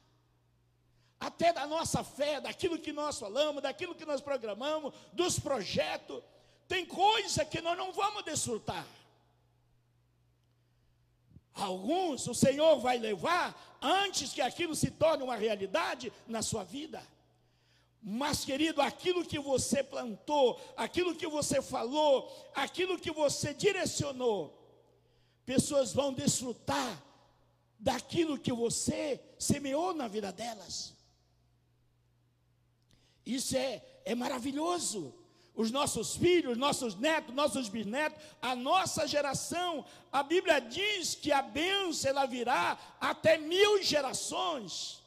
até 1.21 1.53
da 1.53 1.67
nossa 1.67 2.03
fé, 2.03 2.41
daquilo 2.41 2.79
que 2.79 2.91
nós 2.91 3.19
falamos, 3.19 3.61
daquilo 3.61 3.93
que 3.93 4.05
nós 4.05 4.19
programamos, 4.19 4.91
dos 5.13 5.37
projetos. 5.39 6.19
Tem 6.67 6.83
coisa 6.83 7.45
que 7.45 7.61
nós 7.61 7.77
não 7.77 7.93
vamos 7.93 8.23
desfrutar. 8.23 8.87
Alguns 11.53 12.25
o 12.25 12.33
Senhor 12.33 12.79
vai 12.79 12.97
levar 12.97 13.77
antes 13.79 14.33
que 14.33 14.41
aquilo 14.41 14.75
se 14.75 14.89
torne 14.89 15.23
uma 15.23 15.35
realidade 15.35 16.11
na 16.27 16.41
sua 16.41 16.63
vida. 16.63 16.99
Mas, 18.01 18.43
querido, 18.43 18.81
aquilo 18.81 19.23
que 19.23 19.37
você 19.37 19.83
plantou, 19.83 20.59
aquilo 20.75 21.13
que 21.13 21.27
você 21.27 21.61
falou, 21.61 22.35
aquilo 22.55 22.97
que 22.97 23.11
você 23.11 23.53
direcionou, 23.53 24.57
pessoas 25.45 25.93
vão 25.93 26.11
desfrutar 26.11 26.99
daquilo 27.77 28.39
que 28.39 28.51
você 28.51 29.21
semeou 29.37 29.93
na 29.93 30.07
vida 30.07 30.31
delas. 30.31 30.99
Isso 33.25 33.55
é, 33.55 33.83
é 34.05 34.15
maravilhoso 34.15 35.13
os 35.53 35.69
nossos 35.69 36.15
filhos, 36.15 36.57
nossos 36.57 36.95
netos, 36.95 37.35
nossos 37.35 37.67
bisnetos, 37.67 38.21
a 38.41 38.55
nossa 38.55 39.05
geração. 39.07 39.85
A 40.11 40.23
Bíblia 40.23 40.59
diz 40.59 41.13
que 41.13 41.31
a 41.31 41.41
bênção 41.41 42.09
ela 42.09 42.25
virá 42.25 42.77
até 42.99 43.37
mil 43.37 43.81
gerações. 43.83 45.01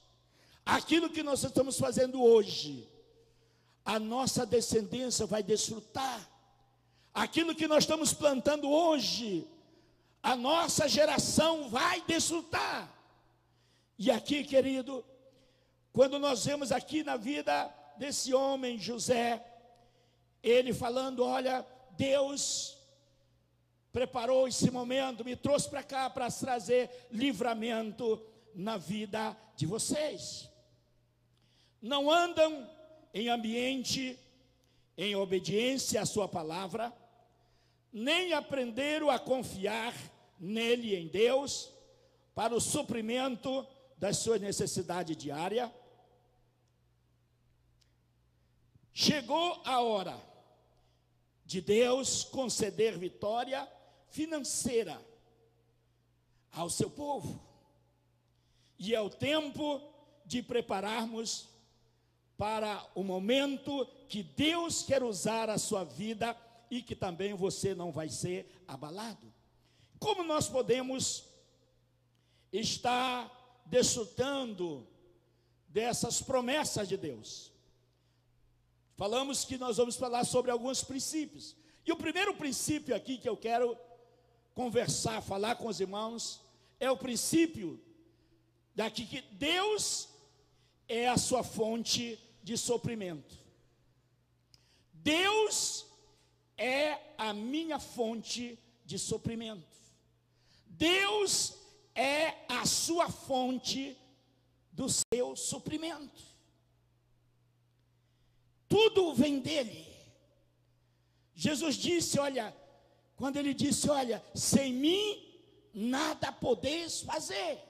Aquilo 0.65 1.11
que 1.11 1.23
nós 1.23 1.43
estamos 1.43 1.79
fazendo 1.79 2.23
hoje, 2.23 2.89
a 3.85 3.99
nossa 3.99 4.47
descendência 4.47 5.27
vai 5.27 5.43
desfrutar. 5.43 6.31
Aquilo 7.13 7.55
que 7.55 7.69
nós 7.69 7.85
estamos 7.85 8.13
plantando 8.13 8.71
hoje, 8.71 9.47
a 10.23 10.37
nossa 10.37 10.89
geração 10.89 11.69
vai 11.69 12.01
desfrutar. 12.03 12.93
E 13.99 14.11
aqui, 14.11 14.43
querido, 14.43 15.05
quando 15.93 16.19
nós 16.19 16.45
vemos 16.45 16.73
aqui 16.73 17.03
na 17.03 17.17
vida 17.17 17.73
desse 17.97 18.35
homem 18.35 18.79
José, 18.79 19.45
ele 20.43 20.73
falando: 20.73 21.25
Olha, 21.25 21.67
Deus 21.97 22.77
preparou 23.93 24.49
esse 24.49 24.71
momento, 24.71 25.25
me 25.25 25.37
trouxe 25.37 25.69
para 25.71 25.83
cá 25.83 26.11
para 26.11 26.31
trazer 26.31 26.91
livramento 27.13 28.21
na 28.55 28.77
vida 28.77 29.37
de 29.57 29.67
vocês. 29.67 30.51
Não 31.81 32.11
andam 32.11 32.69
em 33.13 33.29
ambiente 33.29 34.19
em 34.97 35.15
obediência 35.15 36.01
à 36.01 36.07
Sua 36.07 36.29
palavra, 36.29 36.93
nem 37.93 38.33
aprenderam 38.33 39.11
a 39.11 39.19
confiar 39.19 39.95
nele, 40.39 40.97
em 40.97 41.07
Deus, 41.07 41.73
para 42.35 42.55
o 42.55 42.61
suprimento 42.61 43.67
das 43.97 44.19
suas 44.19 44.41
necessidades 44.41 45.17
diárias. 45.17 45.71
Chegou 48.97 49.61
a 49.65 49.81
hora 49.81 50.17
de 51.45 51.61
Deus 51.61 52.23
conceder 52.23 52.97
vitória 52.97 53.69
financeira 54.09 55.05
ao 56.53 56.71
seu 56.71 56.89
povo. 56.89 57.43
E 58.79 58.95
é 58.95 59.01
o 59.01 59.11
tempo 59.11 59.83
de 60.25 60.41
prepararmos 60.45 61.49
para 62.39 62.89
o 62.95 63.03
momento 63.03 63.85
que 64.09 64.23
Deus 64.23 64.85
quer 64.85 65.03
usar 65.03 65.51
a 65.51 65.59
sua 65.59 65.83
vida 65.83 66.37
e 66.71 66.81
que 66.81 66.95
também 66.95 67.35
você 67.35 67.75
não 67.75 67.91
vai 67.91 68.09
ser 68.09 68.49
abalado. 68.67 69.33
Como 69.99 70.23
nós 70.23 70.49
podemos 70.49 71.25
estar 72.53 73.29
desfrutando 73.67 74.87
dessas 75.69 76.23
promessas 76.23 76.89
de 76.89 76.97
Deus? 76.97 77.54
Falamos 78.97 79.45
que 79.45 79.59
nós 79.59 79.77
vamos 79.77 79.97
falar 79.97 80.25
sobre 80.25 80.51
alguns 80.51 80.83
princípios. 80.85 81.57
E 81.85 81.93
o 81.93 81.97
primeiro 81.97 82.35
princípio 82.35 82.95
aqui 82.95 83.19
que 83.19 83.29
eu 83.29 83.37
quero 83.37 83.77
conversar, 84.55 85.21
falar 85.21 85.57
com 85.57 85.67
os 85.67 85.81
irmãos, 85.81 86.41
é 86.79 86.91
o 86.91 86.97
princípio 86.97 87.83
daqui 88.75 89.05
que 89.05 89.21
Deus 89.33 90.09
é 90.89 91.09
a 91.09 91.19
sua 91.19 91.43
fonte 91.43 92.19
de 92.43 92.57
suprimento. 92.57 93.37
Deus 94.93 95.87
é 96.57 96.99
a 97.19 97.33
minha 97.33 97.81
fonte 97.81 98.59
de 98.85 98.99
suprimento. 98.99 99.67
Deus 100.67 101.55
é 101.95 102.45
a 102.49 102.65
sua 102.65 103.11
fonte 103.11 103.99
do 104.73 104.87
seu 104.89 105.35
suprimento 105.37 106.34
tudo 108.75 109.15
vem 109.15 109.39
dele. 109.39 109.87
Jesus 111.33 111.77
disse: 111.77 112.19
Olha, 112.19 112.53
quando 113.15 113.37
ele 113.37 113.55
disse: 113.55 113.89
Olha, 113.89 114.21
sem 114.35 114.73
mim 114.73 115.41
nada 115.73 116.33
podeis 116.33 117.01
fazer. 117.01 117.63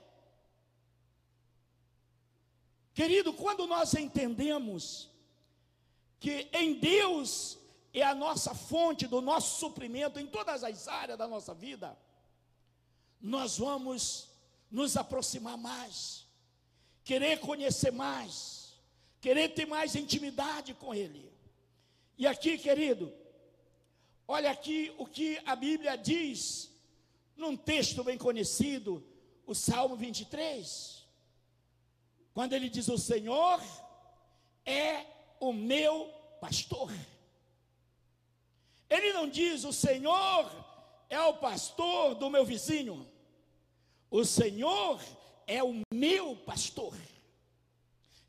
Querido, 2.94 3.34
quando 3.34 3.66
nós 3.66 3.92
entendemos 3.92 5.10
que 6.18 6.48
em 6.54 6.80
Deus 6.80 7.58
é 7.92 8.02
a 8.02 8.14
nossa 8.14 8.54
fonte 8.54 9.06
do 9.06 9.20
nosso 9.20 9.60
suprimento 9.60 10.18
em 10.18 10.26
todas 10.26 10.64
as 10.64 10.88
áreas 10.88 11.18
da 11.18 11.28
nossa 11.28 11.52
vida, 11.52 11.94
nós 13.20 13.58
vamos 13.58 14.30
nos 14.70 14.96
aproximar 14.96 15.58
mais, 15.58 16.24
querer 17.04 17.40
conhecer 17.40 17.90
mais, 17.90 18.63
querer 19.24 19.48
ter 19.54 19.64
mais 19.64 19.96
intimidade 19.96 20.74
com 20.74 20.94
Ele. 20.94 21.32
E 22.18 22.26
aqui, 22.26 22.58
querido, 22.58 23.10
olha 24.28 24.50
aqui 24.50 24.94
o 24.98 25.06
que 25.06 25.40
a 25.46 25.56
Bíblia 25.56 25.96
diz, 25.96 26.70
num 27.34 27.56
texto 27.56 28.04
bem 28.04 28.18
conhecido, 28.18 29.02
o 29.46 29.54
Salmo 29.54 29.96
23, 29.96 31.06
quando 32.34 32.52
ele 32.52 32.68
diz: 32.68 32.86
O 32.88 32.98
Senhor 32.98 33.62
é 34.66 35.06
o 35.40 35.54
meu 35.54 36.12
pastor. 36.38 36.92
Ele 38.90 39.10
não 39.14 39.26
diz: 39.26 39.64
O 39.64 39.72
Senhor 39.72 40.50
é 41.08 41.20
o 41.22 41.38
pastor 41.38 42.14
do 42.14 42.28
meu 42.28 42.44
vizinho. 42.44 43.10
O 44.10 44.22
Senhor 44.22 45.00
é 45.46 45.62
o 45.64 45.80
meu 45.94 46.36
pastor, 46.36 46.94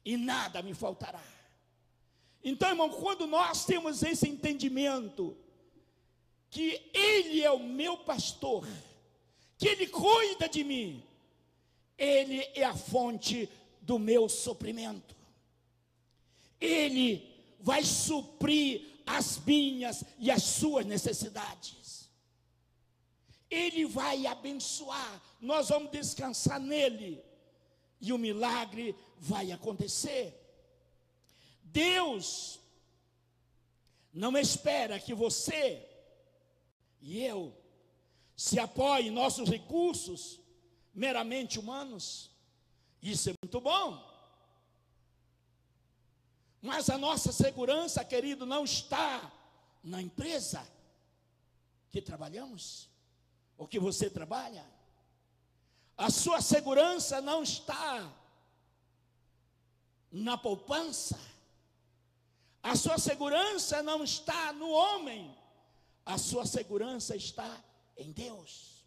e 0.05 0.15
nada 0.15 0.61
me 0.61 0.73
faltará. 0.75 1.23
Então, 2.43 2.69
irmão, 2.69 2.89
quando 2.89 3.25
nós 3.25 3.65
temos 3.65 4.03
esse 4.03 4.29
entendimento, 4.29 5.35
que 6.51 6.79
Ele 6.93 7.41
é 7.41 7.49
o 7.49 7.59
meu 7.59 7.97
pastor, 7.97 8.67
que 9.57 9.67
Ele 9.67 9.87
cuida 9.87 10.47
de 10.47 10.63
mim, 10.63 11.03
Ele 11.97 12.47
é 12.53 12.63
a 12.63 12.75
fonte 12.75 13.49
do 13.81 13.97
meu 13.97 14.29
suprimento, 14.29 15.15
Ele 16.61 17.27
vai 17.59 17.83
suprir 17.83 18.93
as 19.07 19.43
minhas 19.43 20.03
e 20.19 20.29
as 20.29 20.43
suas 20.43 20.85
necessidades. 20.85 22.07
Ele 23.49 23.85
vai 23.85 24.27
abençoar, 24.27 25.21
nós 25.41 25.69
vamos 25.69 25.89
descansar 25.89 26.59
nele 26.59 27.24
e 27.99 28.11
o 28.13 28.17
milagre 28.17 28.95
vai 29.17 29.51
acontecer. 29.51 30.41
Deus 31.63 32.59
não 34.13 34.37
espera 34.37 34.99
que 34.99 35.13
você 35.13 35.85
e 37.01 37.21
eu 37.21 37.55
se 38.35 38.59
apoie 38.59 39.07
em 39.07 39.11
nossos 39.11 39.49
recursos 39.49 40.39
meramente 40.93 41.59
humanos. 41.59 42.31
Isso 43.01 43.29
é 43.29 43.33
muito 43.43 43.61
bom. 43.61 44.03
Mas 46.61 46.89
a 46.89 46.97
nossa 46.97 47.31
segurança, 47.31 48.03
querido, 48.03 48.45
não 48.45 48.63
está 48.63 49.31
na 49.83 50.01
empresa 50.01 50.67
que 51.91 52.01
trabalhamos, 52.01 52.89
ou 53.57 53.67
que 53.67 53.79
você 53.79 54.09
trabalha. 54.09 54.65
A 55.97 56.09
sua 56.09 56.41
segurança 56.41 57.21
não 57.21 57.41
está 57.41 58.11
na 60.11 60.37
poupança. 60.37 61.19
A 62.61 62.75
sua 62.75 62.97
segurança 62.97 63.81
não 63.81 64.03
está 64.03 64.51
no 64.53 64.69
homem. 64.69 65.35
A 66.05 66.17
sua 66.17 66.45
segurança 66.45 67.15
está 67.15 67.63
em 67.95 68.11
Deus. 68.11 68.85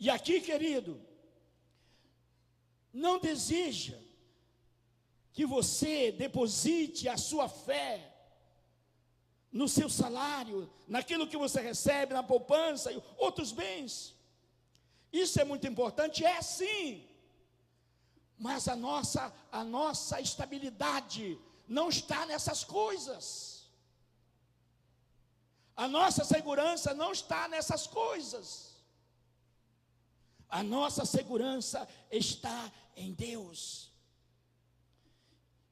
E 0.00 0.08
aqui, 0.08 0.40
querido, 0.40 1.00
não 2.92 3.18
deseja 3.18 3.98
que 5.32 5.44
você 5.44 6.10
deposite 6.10 7.08
a 7.08 7.18
sua 7.18 7.46
fé 7.46 8.14
no 9.52 9.68
seu 9.68 9.88
salário, 9.88 10.70
naquilo 10.88 11.26
que 11.26 11.36
você 11.36 11.60
recebe, 11.60 12.14
na 12.14 12.22
poupança 12.22 12.90
e 12.90 13.02
outros 13.18 13.52
bens. 13.52 14.15
Isso 15.12 15.40
é 15.40 15.44
muito 15.44 15.66
importante, 15.66 16.24
é 16.24 16.40
sim. 16.42 17.06
Mas 18.38 18.68
a 18.68 18.76
nossa 18.76 19.32
a 19.50 19.64
nossa 19.64 20.20
estabilidade 20.20 21.38
não 21.66 21.88
está 21.88 22.26
nessas 22.26 22.62
coisas. 22.64 23.66
A 25.76 25.86
nossa 25.88 26.24
segurança 26.24 26.94
não 26.94 27.12
está 27.12 27.48
nessas 27.48 27.86
coisas. 27.86 28.76
A 30.48 30.62
nossa 30.62 31.04
segurança 31.04 31.86
está 32.10 32.72
em 32.94 33.12
Deus. 33.12 33.90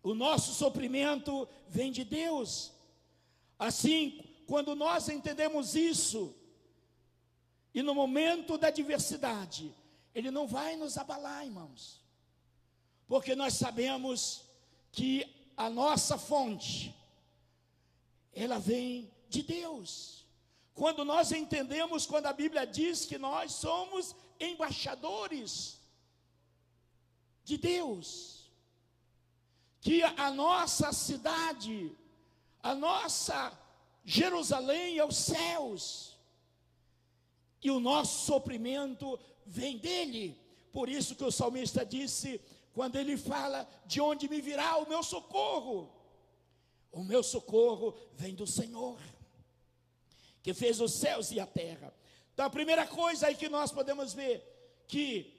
O 0.02 0.14
nosso 0.14 0.52
sofrimento 0.52 1.48
vem 1.66 1.90
de 1.90 2.04
Deus. 2.04 2.72
Assim, 3.58 4.22
quando 4.46 4.74
nós 4.74 5.08
entendemos 5.08 5.74
isso, 5.74 6.34
e 7.74 7.82
no 7.82 7.94
momento 7.94 8.56
da 8.56 8.68
adversidade, 8.68 9.74
Ele 10.14 10.30
não 10.30 10.46
vai 10.46 10.76
nos 10.76 10.96
abalar, 10.96 11.44
irmãos, 11.44 12.00
porque 13.08 13.34
nós 13.34 13.54
sabemos 13.54 14.44
que 14.92 15.26
a 15.56 15.68
nossa 15.68 16.16
fonte, 16.16 16.94
ela 18.32 18.58
vem 18.58 19.10
de 19.28 19.42
Deus. 19.42 20.24
Quando 20.72 21.04
nós 21.04 21.32
entendemos, 21.32 22.06
quando 22.06 22.26
a 22.26 22.32
Bíblia 22.32 22.64
diz 22.64 23.04
que 23.04 23.18
nós 23.18 23.52
somos 23.52 24.14
embaixadores 24.38 25.78
de 27.44 27.56
Deus, 27.56 28.50
que 29.80 30.02
a 30.02 30.30
nossa 30.30 30.92
cidade, 30.92 31.92
a 32.62 32.74
nossa 32.74 33.52
Jerusalém 34.04 34.98
é 34.98 35.04
os 35.04 35.16
céus, 35.16 36.13
e 37.64 37.70
o 37.70 37.80
nosso 37.80 38.26
sofrimento 38.26 39.18
vem 39.46 39.78
dele. 39.78 40.38
Por 40.70 40.86
isso 40.86 41.16
que 41.16 41.24
o 41.24 41.32
salmista 41.32 41.84
disse, 41.84 42.38
quando 42.74 42.96
ele 42.96 43.16
fala: 43.16 43.66
De 43.86 44.02
onde 44.02 44.28
me 44.28 44.40
virá 44.42 44.76
o 44.76 44.88
meu 44.88 45.02
socorro? 45.02 45.90
O 46.92 47.02
meu 47.02 47.22
socorro 47.22 47.96
vem 48.12 48.34
do 48.34 48.46
Senhor, 48.46 49.00
que 50.42 50.52
fez 50.52 50.78
os 50.78 50.92
céus 50.92 51.32
e 51.32 51.40
a 51.40 51.46
terra. 51.46 51.92
Então, 52.32 52.44
a 52.44 52.50
primeira 52.50 52.86
coisa 52.86 53.28
aí 53.28 53.34
que 53.34 53.48
nós 53.48 53.72
podemos 53.72 54.12
ver, 54.12 54.84
que 54.86 55.32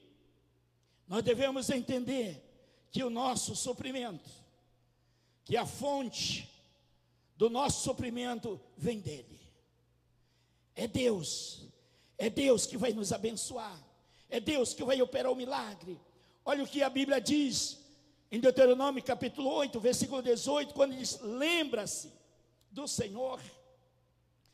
nós 1.08 1.24
devemos 1.24 1.70
entender 1.70 2.42
que 2.92 3.04
o 3.04 3.10
nosso 3.10 3.56
sofrimento, 3.56 4.30
que 5.46 5.56
a 5.56 5.66
fonte 5.66 6.50
do 7.38 7.50
nosso 7.50 7.84
sofrimento 7.84 8.60
vem 8.76 9.00
dele. 9.00 9.40
É 10.76 10.88
Deus, 10.88 11.66
é 12.18 12.30
Deus 12.30 12.66
que 12.66 12.78
vai 12.78 12.94
nos 12.94 13.12
abençoar, 13.12 13.78
é 14.30 14.40
Deus 14.40 14.74
que 14.74 14.84
vai 14.84 15.02
operar 15.02 15.32
o 15.32 15.36
milagre. 15.36 16.00
Olha 16.44 16.64
o 16.64 16.68
que 16.68 16.84
a 16.84 16.90
Bíblia 16.90 17.20
diz 17.20 17.80
em 18.32 18.40
Deuteronômio 18.40 19.04
capítulo 19.04 19.50
8, 19.50 19.80
versículo 19.80 20.22
18, 20.22 20.74
quando 20.74 20.96
diz: 20.96 21.20
Lembra-se 21.22 22.12
do 22.72 22.88
Senhor, 22.88 23.42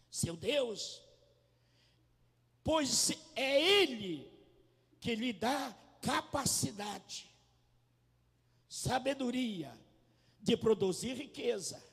seu 0.10 0.36
Deus, 0.36 1.02
pois 2.64 3.12
é 3.36 3.82
Ele 3.82 4.32
que 5.00 5.16
lhe 5.16 5.34
dá 5.34 5.76
capacidade 6.02 7.30
sabedoria 8.68 9.78
de 10.42 10.56
produzir 10.56 11.14
riqueza, 11.14 11.84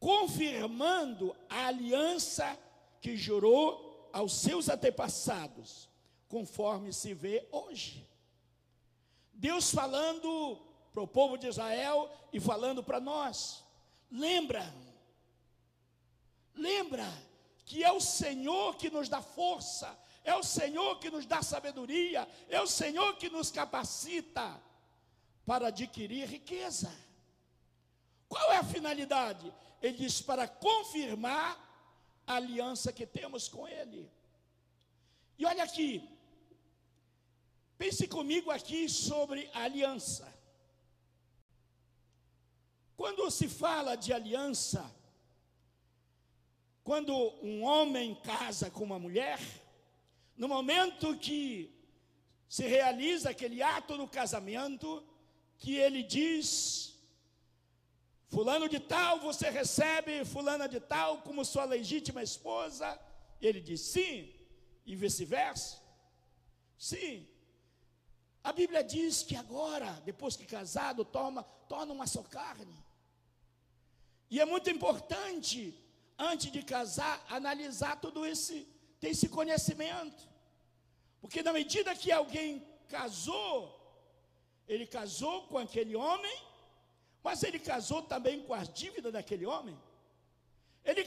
confirmando 0.00 1.36
a 1.48 1.68
aliança 1.68 2.58
que 3.00 3.16
jurou 3.16 3.85
aos 4.16 4.32
seus 4.32 4.70
antepassados, 4.70 5.90
conforme 6.26 6.90
se 6.90 7.12
vê 7.12 7.46
hoje. 7.52 8.08
Deus 9.34 9.70
falando 9.70 10.58
para 10.90 11.02
o 11.02 11.06
povo 11.06 11.36
de 11.36 11.46
Israel 11.46 12.10
e 12.32 12.40
falando 12.40 12.82
para 12.82 12.98
nós. 12.98 13.62
Lembra, 14.10 14.64
lembra 16.54 17.06
que 17.66 17.84
é 17.84 17.92
o 17.92 18.00
Senhor 18.00 18.78
que 18.78 18.88
nos 18.88 19.06
dá 19.06 19.20
força, 19.20 19.94
é 20.24 20.34
o 20.34 20.42
Senhor 20.42 20.98
que 20.98 21.10
nos 21.10 21.26
dá 21.26 21.42
sabedoria, 21.42 22.26
é 22.48 22.58
o 22.58 22.66
Senhor 22.66 23.18
que 23.18 23.28
nos 23.28 23.50
capacita 23.50 24.58
para 25.44 25.68
adquirir 25.68 26.26
riqueza. 26.26 26.90
Qual 28.30 28.50
é 28.50 28.56
a 28.56 28.64
finalidade? 28.64 29.52
Ele 29.82 29.98
diz 29.98 30.22
para 30.22 30.48
confirmar 30.48 31.65
a 32.26 32.34
aliança 32.36 32.92
que 32.92 33.06
temos 33.06 33.48
com 33.48 33.66
Ele. 33.68 34.10
E 35.38 35.44
olha 35.44 35.64
aqui, 35.64 36.08
pense 37.78 38.08
comigo 38.08 38.50
aqui 38.50 38.88
sobre 38.88 39.48
a 39.52 39.62
aliança. 39.64 40.26
Quando 42.96 43.30
se 43.30 43.48
fala 43.48 43.94
de 43.94 44.12
aliança, 44.12 44.90
quando 46.82 47.12
um 47.42 47.62
homem 47.62 48.14
casa 48.14 48.70
com 48.70 48.84
uma 48.84 48.98
mulher, 48.98 49.38
no 50.36 50.48
momento 50.48 51.16
que 51.18 51.74
se 52.48 52.66
realiza 52.66 53.30
aquele 53.30 53.62
ato 53.62 53.96
do 53.96 54.08
casamento, 54.08 55.04
que 55.58 55.76
ele 55.76 56.02
diz: 56.02 56.95
Fulano 58.28 58.68
de 58.68 58.80
tal, 58.80 59.20
você 59.20 59.50
recebe 59.50 60.24
Fulana 60.24 60.68
de 60.68 60.80
tal 60.80 61.22
como 61.22 61.44
sua 61.44 61.64
legítima 61.64 62.22
esposa? 62.22 62.98
Ele 63.40 63.60
diz 63.60 63.80
sim, 63.80 64.32
e 64.84 64.96
vice-versa. 64.96 65.80
Sim. 66.76 67.26
A 68.42 68.52
Bíblia 68.52 68.82
diz 68.82 69.22
que 69.22 69.36
agora, 69.36 69.90
depois 70.04 70.36
que 70.36 70.46
casado, 70.46 71.04
toma, 71.04 71.42
torna 71.68 71.92
uma 71.92 72.06
só 72.06 72.22
carne. 72.22 72.76
E 74.30 74.40
é 74.40 74.44
muito 74.44 74.70
importante, 74.70 75.74
antes 76.18 76.50
de 76.50 76.62
casar, 76.62 77.24
analisar 77.28 78.00
tudo 78.00 78.26
esse, 78.26 78.62
ter 79.00 79.10
esse 79.10 79.28
conhecimento. 79.28 80.28
Porque 81.20 81.42
na 81.42 81.52
medida 81.52 81.94
que 81.94 82.10
alguém 82.10 82.64
casou, 82.88 83.56
ele 84.66 84.86
casou 84.86 85.46
com 85.48 85.58
aquele 85.58 85.94
homem, 85.94 86.36
mas 87.26 87.42
ele 87.42 87.58
casou 87.58 88.00
também 88.02 88.36
com 88.46 88.54
as 88.54 88.68
dívidas 88.80 89.12
daquele 89.12 89.46
homem. 89.52 89.76
Ele, 90.84 91.04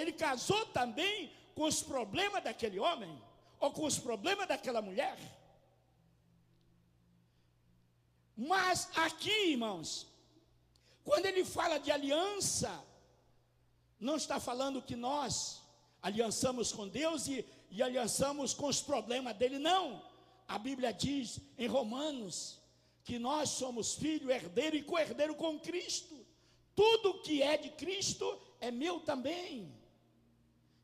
ele 0.00 0.12
casou 0.12 0.64
também 0.66 1.32
com 1.56 1.64
os 1.64 1.82
problemas 1.82 2.44
daquele 2.48 2.78
homem. 2.78 3.12
ou 3.58 3.70
com 3.72 3.84
os 3.90 3.98
problemas 3.98 4.46
daquela 4.46 4.80
mulher. 4.88 5.16
Mas 8.36 8.88
aqui, 9.06 9.36
irmãos, 9.54 10.06
quando 11.02 11.26
ele 11.26 11.44
fala 11.44 11.78
de 11.78 11.90
aliança, 11.90 12.70
não 13.98 14.16
está 14.16 14.38
falando 14.38 14.86
que 14.88 14.94
nós 14.94 15.62
aliançamos 16.02 16.70
com 16.70 16.86
Deus 16.86 17.26
e, 17.26 17.44
e 17.70 17.82
aliançamos 17.82 18.54
com 18.54 18.68
os 18.74 18.80
problemas 18.90 19.34
dele, 19.36 19.58
não. 19.58 19.84
A 20.46 20.58
Bíblia 20.58 20.92
diz 20.92 21.40
em 21.58 21.66
Romanos 21.66 22.60
que 23.06 23.20
nós 23.20 23.50
somos 23.50 23.94
filho, 23.94 24.32
herdeiro 24.32 24.74
e 24.74 24.82
co-herdeiro 24.82 25.36
com 25.36 25.60
Cristo. 25.60 26.26
Tudo 26.74 27.22
que 27.22 27.40
é 27.40 27.56
de 27.56 27.70
Cristo 27.70 28.26
é 28.60 28.72
meu 28.72 28.98
também. 28.98 29.72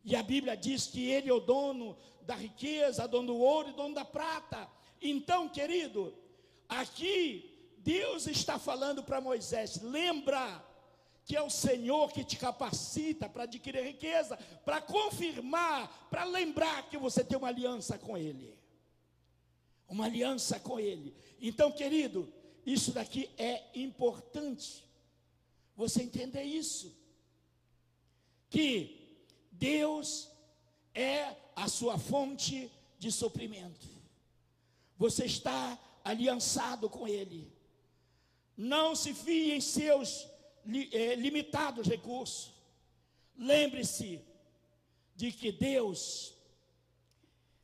E 0.05 0.15
a 0.15 0.23
Bíblia 0.23 0.57
diz 0.57 0.87
que 0.87 1.05
Ele 1.05 1.29
é 1.29 1.33
o 1.33 1.41
dono 1.41 1.99
da 2.23 2.37
riqueza, 2.37 3.09
dono 3.09 3.27
do 3.27 3.37
ouro 3.37 3.71
e 3.71 3.73
dono 3.73 3.93
da 3.93 4.05
prata. 4.05 4.71
Então, 5.01 5.49
querido, 5.49 6.17
aqui 6.69 7.75
Deus 7.79 8.29
está 8.29 8.57
falando 8.57 9.03
para 9.03 9.21
Moisés: 9.21 9.83
lembra 9.83 10.65
que 11.25 11.37
é 11.37 11.43
o 11.43 11.51
Senhor 11.51 12.13
que 12.13 12.23
te 12.23 12.37
capacita 12.37 13.29
para 13.29 13.43
adquirir 13.43 13.83
riqueza, 13.83 14.37
para 14.65 14.81
confirmar, 14.81 16.09
para 16.09 16.23
lembrar 16.23 16.89
que 16.89 16.97
você 16.97 17.25
tem 17.25 17.37
uma 17.37 17.49
aliança 17.49 17.99
com 17.99 18.17
Ele. 18.17 18.57
Uma 19.89 20.05
aliança 20.07 20.61
com 20.61 20.79
Ele. 20.79 21.13
Então, 21.45 21.73
querido, 21.73 22.33
isso 22.65 22.93
daqui 22.93 23.29
é 23.37 23.65
importante. 23.75 24.85
Você 25.77 26.05
entender 26.05 26.45
isso. 26.45 26.97
Que 28.49 29.19
Deus 29.51 30.31
é 30.95 31.35
a 31.57 31.67
sua 31.67 31.99
fonte 31.99 32.71
de 32.97 33.11
suprimento. 33.11 33.89
Você 34.97 35.25
está 35.25 35.77
aliançado 36.05 36.89
com 36.89 37.09
Ele. 37.09 37.53
Não 38.57 38.95
se 38.95 39.13
fie 39.13 39.51
em 39.51 39.61
seus 39.61 40.29
eh, 40.93 41.17
limitados 41.17 41.89
recursos. 41.89 42.53
Lembre-se 43.37 44.21
de 45.17 45.33
que 45.33 45.51
Deus 45.51 46.35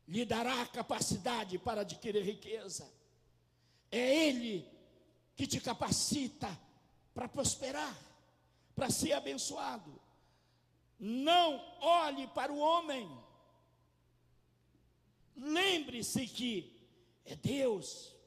lhe 0.08 0.24
dará 0.24 0.62
a 0.62 0.66
capacidade 0.66 1.58
para 1.58 1.82
adquirir 1.82 2.24
riqueza. 2.24 2.97
É 3.90 4.26
Ele 4.26 4.68
que 5.36 5.46
te 5.46 5.60
capacita 5.60 6.48
para 7.14 7.28
prosperar, 7.28 7.96
para 8.74 8.90
ser 8.90 9.12
abençoado. 9.12 10.00
Não 10.98 11.64
olhe 11.80 12.26
para 12.28 12.52
o 12.52 12.58
homem. 12.58 13.08
Lembre-se 15.36 16.26
que 16.26 16.76
é 17.24 17.36
Deus 17.36 18.18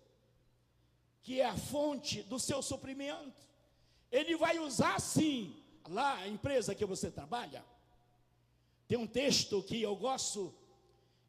que 1.23 1.39
é 1.39 1.45
a 1.45 1.55
fonte 1.55 2.23
do 2.23 2.39
seu 2.39 2.61
suprimento. 2.61 3.41
Ele 4.11 4.35
vai 4.35 4.59
usar 4.59 4.99
sim, 4.99 5.55
lá 5.87 6.15
a 6.17 6.27
empresa 6.27 6.75
que 6.75 6.85
você 6.85 7.09
trabalha. 7.09 7.63
Tem 8.87 8.97
um 8.97 9.07
texto 9.07 9.63
que 9.63 9.81
eu 9.81 9.95
gosto, 9.95 10.53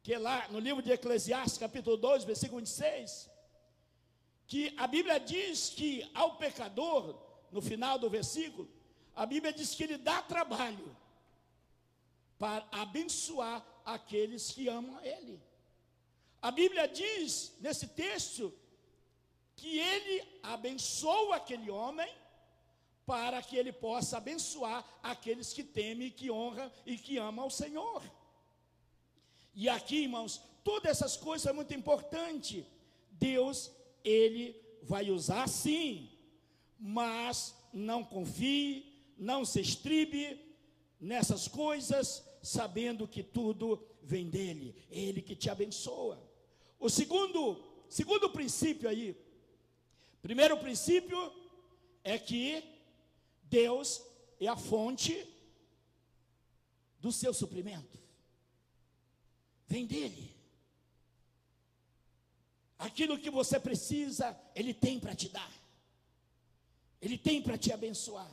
que 0.01 0.13
é 0.13 0.19
lá 0.19 0.47
no 0.49 0.59
livro 0.59 0.81
de 0.81 0.91
Eclesiastes, 0.91 1.57
capítulo 1.57 1.95
2, 1.95 2.23
versículo 2.25 2.59
26, 2.59 3.29
que 4.53 4.71
a 4.77 4.85
Bíblia 4.85 5.19
diz 5.19 5.69
que 5.77 6.07
ao 6.13 6.35
pecador, 6.35 7.19
no 7.51 7.59
final 7.59 7.97
do 7.97 8.07
versículo, 8.07 8.69
a 9.15 9.25
Bíblia 9.25 9.51
diz 9.51 9.73
que 9.73 9.83
ele 9.83 9.97
dá 9.97 10.21
trabalho 10.21 10.95
para 12.37 12.63
abençoar 12.71 13.65
aqueles 13.83 14.51
que 14.51 14.67
amam 14.67 15.03
Ele. 15.03 15.41
A 16.39 16.51
Bíblia 16.51 16.87
diz 16.87 17.55
nesse 17.61 17.87
texto 17.87 18.53
que 19.55 19.79
ele 19.79 20.23
abençoa 20.43 21.37
aquele 21.37 21.71
homem 21.71 22.13
para 23.07 23.41
que 23.41 23.55
ele 23.57 23.73
possa 23.73 24.17
abençoar 24.17 24.85
aqueles 25.01 25.51
que 25.51 25.63
temem, 25.63 26.11
que 26.11 26.29
honram 26.29 26.71
e 26.85 26.95
que 26.95 27.17
amam 27.17 27.45
ao 27.45 27.49
Senhor. 27.49 28.03
E 29.55 29.67
aqui, 29.67 30.03
irmãos, 30.03 30.39
todas 30.63 30.91
essas 30.91 31.17
coisas 31.17 31.41
são 31.41 31.55
muito 31.55 31.73
importantes. 31.73 32.63
Deus, 33.09 33.71
ele 34.03 34.55
vai 34.81 35.09
usar 35.09 35.47
sim, 35.47 36.09
mas 36.79 37.55
não 37.71 38.03
confie, 38.03 38.85
não 39.17 39.45
se 39.45 39.61
estribe 39.61 40.39
nessas 40.99 41.47
coisas, 41.47 42.23
sabendo 42.41 43.07
que 43.07 43.23
tudo 43.23 43.81
vem 44.01 44.29
dele, 44.29 44.75
ele 44.89 45.21
que 45.21 45.35
te 45.35 45.49
abençoa. 45.49 46.21
O 46.79 46.89
segundo, 46.89 47.63
segundo 47.87 48.29
princípio 48.29 48.89
aí, 48.89 49.15
Primeiro 50.23 50.57
princípio 50.57 51.19
é 52.01 52.17
que 52.17 52.63
Deus 53.43 54.01
é 54.39 54.47
a 54.47 54.55
fonte 54.55 55.27
do 56.97 57.11
seu 57.11 57.33
suprimento. 57.33 57.99
Vem 59.67 59.85
dele. 59.85 60.32
Aquilo 62.83 63.17
que 63.17 63.29
você 63.29 63.57
precisa, 63.57 64.37
ele 64.53 64.73
tem 64.73 64.99
para 64.99 65.15
te 65.15 65.29
dar. 65.29 65.51
Ele 67.01 67.17
tem 67.17 67.41
para 67.41 67.57
te 67.57 67.71
abençoar. 67.71 68.29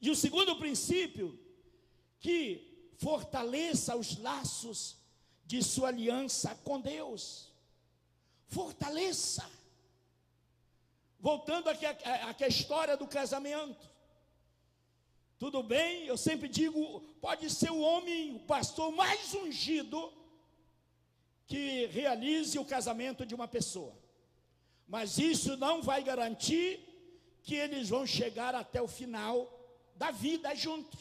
E 0.00 0.10
o 0.10 0.16
segundo 0.16 0.56
princípio, 0.56 1.38
que 2.18 2.90
fortaleça 2.96 3.94
os 3.94 4.16
laços 4.16 4.96
de 5.44 5.62
sua 5.62 5.88
aliança 5.88 6.54
com 6.64 6.80
Deus. 6.80 7.52
Fortaleça. 8.46 9.44
Voltando 11.20 11.68
aqui 11.68 11.84
à 11.84 12.48
história 12.48 12.96
do 12.96 13.06
casamento. 13.06 13.86
Tudo 15.38 15.62
bem, 15.62 16.06
eu 16.06 16.16
sempre 16.16 16.48
digo, 16.48 17.02
pode 17.20 17.50
ser 17.50 17.70
o 17.70 17.80
homem, 17.80 18.34
o 18.34 18.40
pastor 18.40 18.90
mais 18.92 19.34
ungido 19.34 20.10
que 21.46 21.86
realize 21.86 22.58
o 22.58 22.64
casamento 22.64 23.26
de 23.26 23.34
uma 23.34 23.46
pessoa. 23.46 23.94
Mas 24.86 25.18
isso 25.18 25.56
não 25.56 25.82
vai 25.82 26.02
garantir 26.02 26.80
que 27.42 27.54
eles 27.54 27.88
vão 27.88 28.06
chegar 28.06 28.54
até 28.54 28.80
o 28.80 28.88
final 28.88 29.50
da 29.96 30.10
vida 30.10 30.54
juntos. 30.54 31.00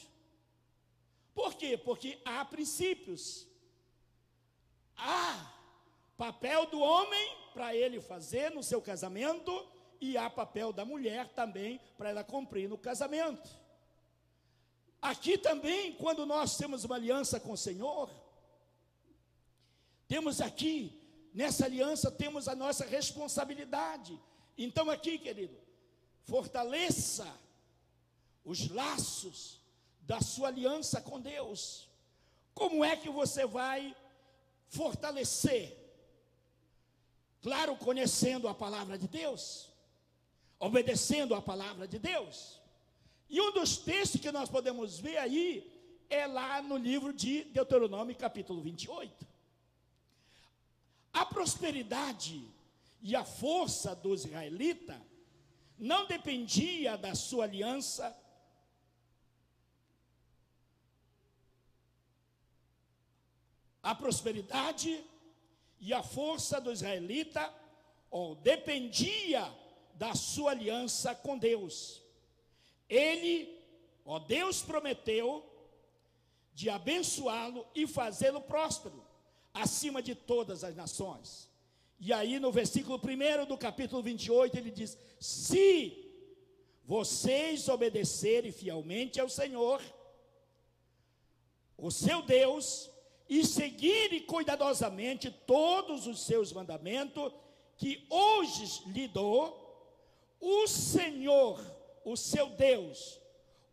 Por 1.34 1.56
quê? 1.56 1.78
Porque 1.78 2.20
há 2.24 2.44
princípios. 2.46 3.48
Há 4.96 5.52
papel 6.18 6.66
do 6.68 6.80
homem 6.80 7.36
para 7.54 7.76
ele 7.76 8.00
fazer 8.00 8.52
no 8.52 8.62
seu 8.62 8.82
casamento 8.82 9.66
e 10.00 10.18
há 10.18 10.30
papel 10.30 10.72
da 10.72 10.86
mulher 10.86 11.30
também 11.30 11.80
para 11.98 12.10
ela 12.10 12.24
cumprir 12.24 12.70
no 12.70 12.78
casamento. 12.78 13.50
Aqui 15.02 15.38
também, 15.38 15.94
quando 15.94 16.26
nós 16.26 16.56
temos 16.58 16.84
uma 16.84 16.96
aliança 16.96 17.40
com 17.40 17.52
o 17.54 17.58
Senhor, 17.58 18.10
temos 20.08 20.42
aqui, 20.42 21.02
nessa 21.34 21.66
aliança, 21.66 22.12
temos 22.12 22.48
a 22.48 22.56
nossa 22.56 22.86
responsabilidade. 22.86 24.20
Então, 24.58 24.90
aqui, 24.90 25.18
querido, 25.18 25.58
fortaleça 26.24 27.28
os 28.46 28.70
laços 28.70 29.60
da 30.02 30.22
sua 30.22 30.50
aliança 30.50 31.02
com 31.02 31.20
Deus. 31.20 31.90
Como 32.54 32.84
é 32.84 32.96
que 32.96 33.10
você 33.10 33.46
vai 33.46 33.96
fortalecer? 34.68 35.78
Claro, 37.42 37.76
conhecendo 37.76 38.48
a 38.48 38.54
palavra 38.54 38.98
de 38.98 39.08
Deus 39.08 39.74
obedecendo 40.64 41.36
a 41.36 41.42
palavra 41.42 41.86
de 41.86 42.00
Deus. 42.00 42.62
E 43.30 43.42
um 43.42 43.52
dos 43.52 43.76
textos 43.76 44.22
que 44.22 44.32
nós 44.32 44.50
podemos 44.50 44.98
ver 44.98 45.18
aí 45.18 45.70
é 46.10 46.26
lá 46.26 46.62
no 46.62 46.78
livro 46.78 47.12
de 47.12 47.44
Deuteronômio, 47.46 48.16
capítulo 48.16 48.62
28. 48.62 49.28
A 51.14 51.26
prosperidade 51.26 52.44
e 53.02 53.16
a 53.16 53.24
força 53.24 53.96
dos 53.96 54.26
israelitas 54.26 55.00
não 55.78 56.08
dependia 56.08 56.98
da 56.98 57.14
sua 57.14 57.44
aliança 57.44 58.18
a 63.84 63.94
prosperidade 63.94 65.04
e 65.80 65.94
a 65.94 66.02
força 66.02 66.60
do 66.62 66.72
israelita 66.72 67.54
ou 68.10 68.34
dependia 68.36 69.54
da 69.96 70.16
sua 70.16 70.52
aliança 70.52 71.14
com 71.14 71.38
Deus. 71.38 72.02
Ele, 72.88 73.62
ó 74.06 74.20
Deus, 74.20 74.62
prometeu 74.62 75.46
de 76.54 76.70
abençoá-lo 76.70 77.68
e 77.76 77.86
fazê-lo 77.86 78.40
próspero 78.40 79.13
acima 79.54 80.02
de 80.02 80.16
todas 80.16 80.64
as 80.64 80.76
nações. 80.76 81.50
E 82.00 82.12
aí 82.12 82.40
no 82.40 82.52
versículo 82.52 83.00
1 83.00 83.46
do 83.46 83.58
capítulo 83.58 84.02
28 84.02 84.58
ele 84.58 84.72
diz: 84.72 84.98
Se 85.20 86.12
vocês 86.84 87.70
obedecerem 87.70 88.52
fielmente 88.52 89.20
ao 89.20 89.30
Senhor, 89.30 89.82
o 91.78 91.90
seu 91.92 92.22
Deus, 92.22 92.90
e 93.30 93.46
seguirem 93.46 94.22
cuidadosamente 94.22 95.32
todos 95.32 96.08
os 96.08 96.26
seus 96.26 96.52
mandamentos 96.52 97.32
que 97.78 98.06
hoje 98.10 98.84
lhe 98.88 99.08
dou, 99.08 99.60
o 100.40 100.68
Senhor, 100.68 101.60
o 102.04 102.18
seu 102.18 102.50
Deus, 102.50 103.20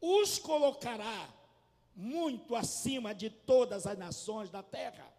os 0.01 0.38
colocará 0.38 1.29
muito 1.95 2.55
acima 2.55 3.12
de 3.12 3.29
todas 3.29 3.87
as 3.87 3.99
nações 3.99 4.51
da 4.51 4.62
terra. 4.62 5.10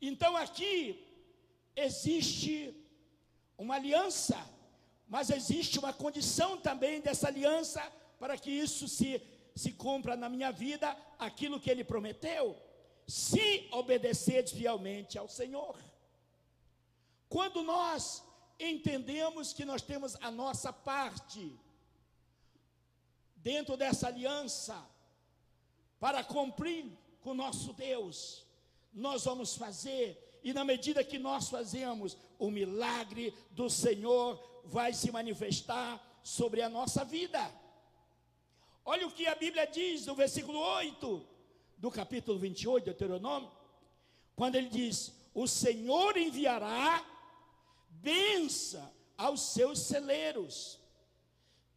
Então 0.00 0.36
aqui 0.36 1.04
existe 1.74 2.74
uma 3.56 3.76
aliança, 3.76 4.36
mas 5.08 5.30
existe 5.30 5.78
uma 5.78 5.92
condição 5.92 6.58
também 6.58 7.00
dessa 7.00 7.28
aliança 7.28 7.80
para 8.18 8.36
que 8.36 8.50
isso 8.50 8.88
se, 8.88 9.22
se 9.54 9.72
cumpra 9.72 10.16
na 10.16 10.28
minha 10.28 10.50
vida, 10.50 10.96
aquilo 11.18 11.60
que 11.60 11.70
ele 11.70 11.84
prometeu, 11.84 12.56
se 13.06 13.68
obedecer 13.72 14.46
fielmente 14.48 15.18
ao 15.18 15.28
Senhor. 15.28 15.78
Quando 17.28 17.62
nós 17.62 18.24
entendemos 18.58 19.52
que 19.52 19.64
nós 19.64 19.82
temos 19.82 20.16
a 20.16 20.30
nossa 20.30 20.72
parte 20.72 21.58
dentro 23.36 23.76
dessa 23.76 24.08
aliança 24.08 24.82
para 26.00 26.24
cumprir 26.24 26.86
com 27.20 27.34
nosso 27.34 27.72
Deus, 27.72 28.45
nós 28.96 29.24
vamos 29.24 29.54
fazer, 29.54 30.40
e 30.42 30.54
na 30.54 30.64
medida 30.64 31.04
que 31.04 31.18
nós 31.18 31.50
fazemos, 31.50 32.16
o 32.38 32.50
milagre 32.50 33.34
do 33.50 33.68
Senhor 33.68 34.42
vai 34.64 34.94
se 34.94 35.12
manifestar 35.12 36.02
sobre 36.22 36.62
a 36.62 36.68
nossa 36.68 37.04
vida. 37.04 37.38
Olha 38.84 39.06
o 39.06 39.12
que 39.12 39.26
a 39.26 39.34
Bíblia 39.34 39.66
diz 39.66 40.06
no 40.06 40.14
versículo 40.14 40.58
8 40.58 41.26
do 41.76 41.90
capítulo 41.90 42.38
28 42.38 42.84
de 42.84 42.90
Deuteronômio, 42.90 43.50
quando 44.34 44.54
ele 44.54 44.70
diz: 44.70 45.12
O 45.34 45.46
Senhor 45.46 46.16
enviará 46.16 47.04
benção 47.90 48.90
aos 49.18 49.40
seus 49.40 49.80
celeiros 49.80 50.80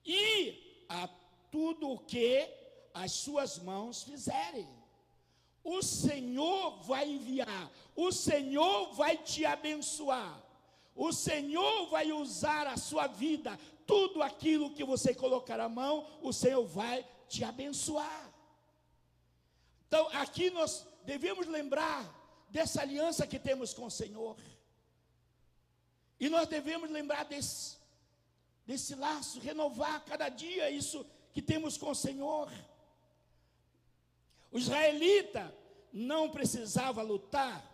e 0.06 0.86
a 0.88 1.10
tudo 1.52 1.90
o 1.90 2.00
que 2.00 2.50
as 2.94 3.12
suas 3.12 3.60
mãos 3.60 4.04
fizerem. 4.04 4.79
O 5.64 5.82
Senhor 5.82 6.82
vai 6.84 7.10
enviar, 7.10 7.72
o 7.96 8.12
Senhor 8.12 8.94
vai 8.94 9.18
te 9.18 9.46
abençoar, 9.46 10.42
o 10.96 11.12
Senhor 11.12 11.88
vai 11.90 12.12
usar 12.12 12.68
a 12.68 12.78
sua 12.78 13.08
vida, 13.08 13.60
tudo 13.86 14.22
aquilo 14.22 14.74
que 14.74 14.84
você 14.84 15.14
colocar 15.14 15.60
a 15.60 15.70
mão, 15.70 16.08
o 16.22 16.32
Senhor 16.32 16.66
vai 16.66 17.06
te 17.28 17.44
abençoar. 17.44 18.32
Então, 19.88 20.08
aqui 20.14 20.50
nós 20.50 20.86
devemos 21.06 21.48
lembrar 21.48 22.08
dessa 22.50 22.82
aliança 22.82 23.26
que 23.26 23.40
temos 23.40 23.74
com 23.74 23.86
o 23.86 23.92
Senhor. 23.92 24.38
E 26.20 26.30
nós 26.30 26.48
devemos 26.48 26.90
lembrar 26.90 27.24
desse, 27.26 27.78
desse 28.66 28.94
laço, 28.96 29.40
renovar 29.40 30.04
cada 30.06 30.30
dia 30.30 30.70
isso 30.70 31.06
que 31.32 31.42
temos 31.42 31.78
com 31.78 31.92
o 31.92 31.96
Senhor. 31.96 32.52
O 34.52 34.58
israelita 34.58 35.56
não 35.92 36.30
precisava 36.30 37.02
lutar 37.02 37.66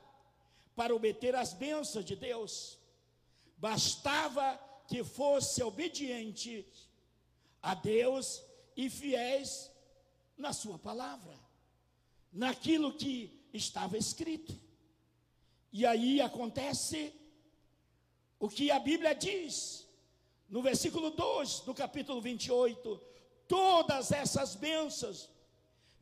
para 0.75 0.93
obter 0.93 1.35
as 1.35 1.53
bênçãos 1.53 2.03
de 2.03 2.15
Deus, 2.15 2.77
bastava 3.57 4.59
que 4.87 5.03
fosse 5.03 5.63
obediente 5.63 6.67
a 7.61 7.73
Deus 7.73 8.43
e 8.75 8.89
fiéis 8.89 9.71
na 10.37 10.51
Sua 10.51 10.77
palavra, 10.77 11.33
naquilo 12.31 12.93
que 12.93 13.47
estava 13.53 13.97
escrito. 13.97 14.53
E 15.71 15.85
aí 15.85 16.21
acontece 16.21 17.13
o 18.39 18.49
que 18.49 18.69
a 18.69 18.79
Bíblia 18.79 19.15
diz, 19.15 19.87
no 20.49 20.61
versículo 20.61 21.09
2 21.11 21.61
do 21.61 21.73
capítulo 21.73 22.21
28, 22.21 23.01
todas 23.47 24.11
essas 24.11 24.55
bênçãos 24.55 25.29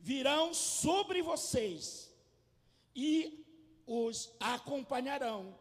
virão 0.04 0.52
sobre 0.52 1.22
vocês 1.22 2.12
e 2.94 3.42
os 3.86 4.30
acompanharão, 4.38 5.58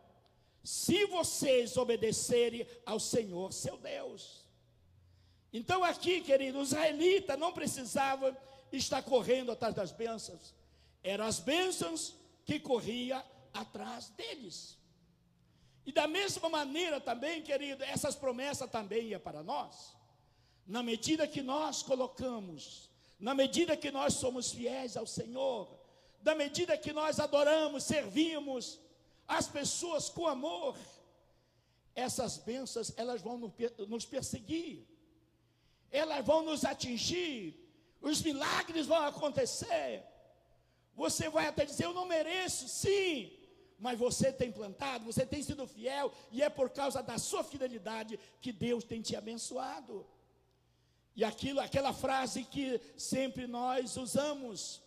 se 0.62 1.06
vocês 1.06 1.78
obedecerem 1.78 2.68
ao 2.86 3.00
Senhor 3.00 3.54
seu 3.54 3.78
Deus. 3.78 4.46
Então, 5.54 5.82
aqui, 5.82 6.20
querido, 6.20 6.60
os 6.60 6.74
israelitas 6.74 7.40
não 7.40 7.54
precisavam 7.54 8.36
estar 8.70 9.02
correndo 9.02 9.54
atrás 9.54 9.74
das 9.74 9.94
bênçãos, 9.94 10.54
eram 11.02 11.24
as 11.24 11.40
bênçãos 11.40 12.14
que 12.44 12.60
corria 12.60 13.26
atrás 13.54 14.10
deles. 14.10 14.78
E 15.86 15.94
da 15.94 16.06
mesma 16.06 16.50
maneira 16.50 17.00
também, 17.00 17.42
querido, 17.42 17.82
essas 17.86 18.14
promessas 18.14 18.70
também 18.70 19.08
iam 19.08 19.22
para 19.22 19.42
nós. 19.42 19.96
Na 20.68 20.84
medida 20.84 21.26
que 21.26 21.42
nós 21.42 21.82
colocamos, 21.82 22.93
na 23.20 23.34
medida 23.34 23.78
que 23.78 23.92
nós 23.92 24.16
somos 24.16 24.52
fiéis 24.52 24.98
ao 24.98 25.06
Senhor, 25.06 25.70
da 26.22 26.36
medida 26.36 26.78
que 26.78 26.94
nós 26.94 27.20
adoramos, 27.20 27.84
servimos 27.84 28.80
as 29.28 29.48
pessoas 29.48 30.10
com 30.10 30.28
amor, 30.28 30.78
essas 31.96 32.38
bênçãos 32.38 32.92
elas 32.98 33.22
vão 33.22 33.38
nos 33.88 34.06
perseguir, 34.06 34.88
elas 35.92 36.26
vão 36.26 36.44
nos 36.44 36.66
atingir, 36.66 37.60
os 38.02 38.22
milagres 38.22 38.88
vão 38.88 39.04
acontecer. 39.06 40.04
Você 40.96 41.30
vai 41.30 41.48
até 41.48 41.66
dizer: 41.66 41.86
Eu 41.86 41.94
não 41.94 42.06
mereço, 42.06 42.68
sim, 42.68 43.32
mas 43.80 43.98
você 43.98 44.32
tem 44.32 44.52
plantado, 44.52 45.06
você 45.06 45.26
tem 45.26 45.42
sido 45.42 45.68
fiel, 45.68 46.12
e 46.32 46.42
é 46.42 46.50
por 46.50 46.70
causa 46.70 47.02
da 47.02 47.18
sua 47.18 47.44
fidelidade 47.44 48.20
que 48.42 48.52
Deus 48.52 48.84
tem 48.84 49.02
te 49.02 49.16
abençoado. 49.16 50.06
E 51.16 51.24
aquilo, 51.24 51.60
aquela 51.60 51.94
frase 51.94 52.44
que 52.44 52.80
sempre 52.98 53.48
nós 53.48 53.98
usamos: 53.98 54.82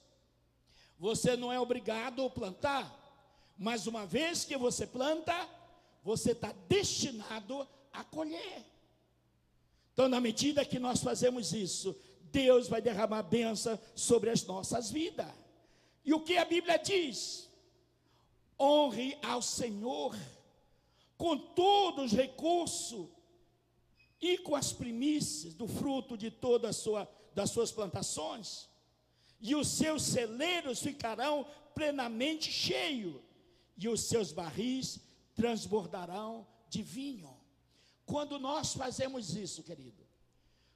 você 0.98 1.36
não 1.36 1.52
é 1.52 1.60
obrigado 1.60 2.24
a 2.24 2.30
plantar, 2.30 3.54
mas 3.56 3.86
uma 3.86 4.06
vez 4.06 4.44
que 4.44 4.56
você 4.56 4.86
planta, 4.86 5.34
você 6.02 6.32
está 6.32 6.52
destinado 6.68 7.66
a 7.92 8.04
colher. 8.04 8.64
Então, 9.92 10.08
na 10.08 10.20
medida 10.20 10.64
que 10.64 10.78
nós 10.78 11.02
fazemos 11.02 11.52
isso, 11.52 11.96
Deus 12.32 12.68
vai 12.68 12.82
derramar 12.82 13.22
bênção 13.22 13.78
sobre 13.94 14.30
as 14.30 14.44
nossas 14.44 14.90
vidas. 14.90 15.32
E 16.04 16.12
o 16.12 16.20
que 16.20 16.36
a 16.36 16.44
Bíblia 16.44 16.76
diz? 16.78 17.46
honre 18.58 19.18
ao 19.22 19.42
Senhor 19.42 20.16
com 21.16 21.36
todos 21.36 22.12
os 22.12 22.18
recursos 22.18 23.08
e 24.32 24.38
com 24.38 24.56
as 24.56 24.72
primícias 24.72 25.54
do 25.54 25.68
fruto 25.68 26.16
de 26.16 26.30
toda 26.30 26.70
a 26.70 26.72
sua, 26.72 27.08
suas 27.46 27.70
plantações, 27.70 28.68
e 29.40 29.54
os 29.54 29.68
seus 29.68 30.02
celeiros 30.02 30.80
ficarão 30.80 31.46
plenamente 31.74 32.50
cheios, 32.50 33.22
e 33.76 33.88
os 33.88 34.00
seus 34.00 34.32
barris 34.32 34.98
transbordarão 35.34 36.46
de 36.68 36.82
vinho. 36.82 37.32
Quando 38.04 38.38
nós 38.38 38.74
fazemos 38.74 39.36
isso, 39.36 39.62
querido, 39.62 40.04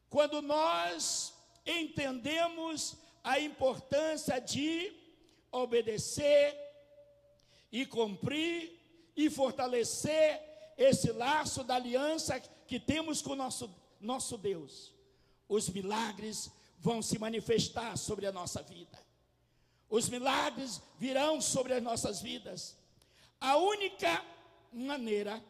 quando 0.08 0.40
nós 0.40 1.34
entendemos 1.66 2.96
a 3.24 3.40
importância 3.40 4.38
de 4.38 4.92
obedecer 5.50 6.56
e 7.72 7.84
cumprir 7.84 8.78
e 9.16 9.28
fortalecer 9.28 10.49
esse 10.80 11.12
laço 11.12 11.62
da 11.62 11.74
aliança 11.74 12.40
que 12.66 12.80
temos 12.80 13.20
com 13.20 13.34
nosso, 13.34 13.70
nosso 14.00 14.38
Deus. 14.38 14.94
Os 15.46 15.68
milagres 15.68 16.50
vão 16.78 17.02
se 17.02 17.18
manifestar 17.18 17.98
sobre 17.98 18.26
a 18.26 18.32
nossa 18.32 18.62
vida. 18.62 18.98
Os 19.90 20.08
milagres 20.08 20.80
virão 20.98 21.38
sobre 21.38 21.74
as 21.74 21.82
nossas 21.82 22.22
vidas. 22.22 22.78
A 23.38 23.56
única 23.58 24.24
maneira 24.72 25.44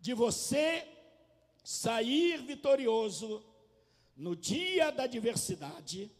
de 0.00 0.14
você 0.14 0.88
sair 1.62 2.40
vitorioso 2.42 3.44
no 4.16 4.34
dia 4.34 4.90
da 4.90 5.02
adversidade 5.02 6.10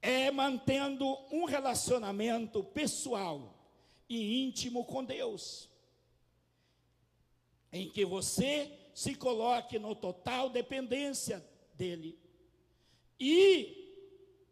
é 0.00 0.30
mantendo 0.30 1.06
um 1.32 1.44
relacionamento 1.44 2.62
pessoal 2.62 3.52
e 4.08 4.44
íntimo 4.44 4.84
com 4.84 5.02
Deus, 5.02 5.68
em 7.72 7.88
que 7.90 8.04
você 8.04 8.70
se 8.94 9.14
coloque 9.14 9.78
no 9.78 9.94
total 9.94 10.48
dependência 10.48 11.44
dele 11.74 12.18
e 13.18 13.84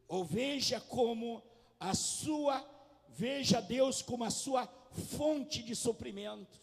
ou 0.07 0.25
veja 0.25 0.81
como 0.81 1.43
a 1.79 1.95
sua 1.95 2.65
veja 3.09 3.61
Deus 3.61 4.03
como 4.03 4.25
a 4.25 4.31
sua 4.31 4.67
fonte 5.17 5.63
de 5.63 5.75
suprimento. 5.75 6.61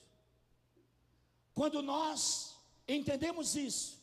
Quando 1.53 1.81
nós 1.81 2.55
entendemos 2.87 3.55
isso, 3.55 4.01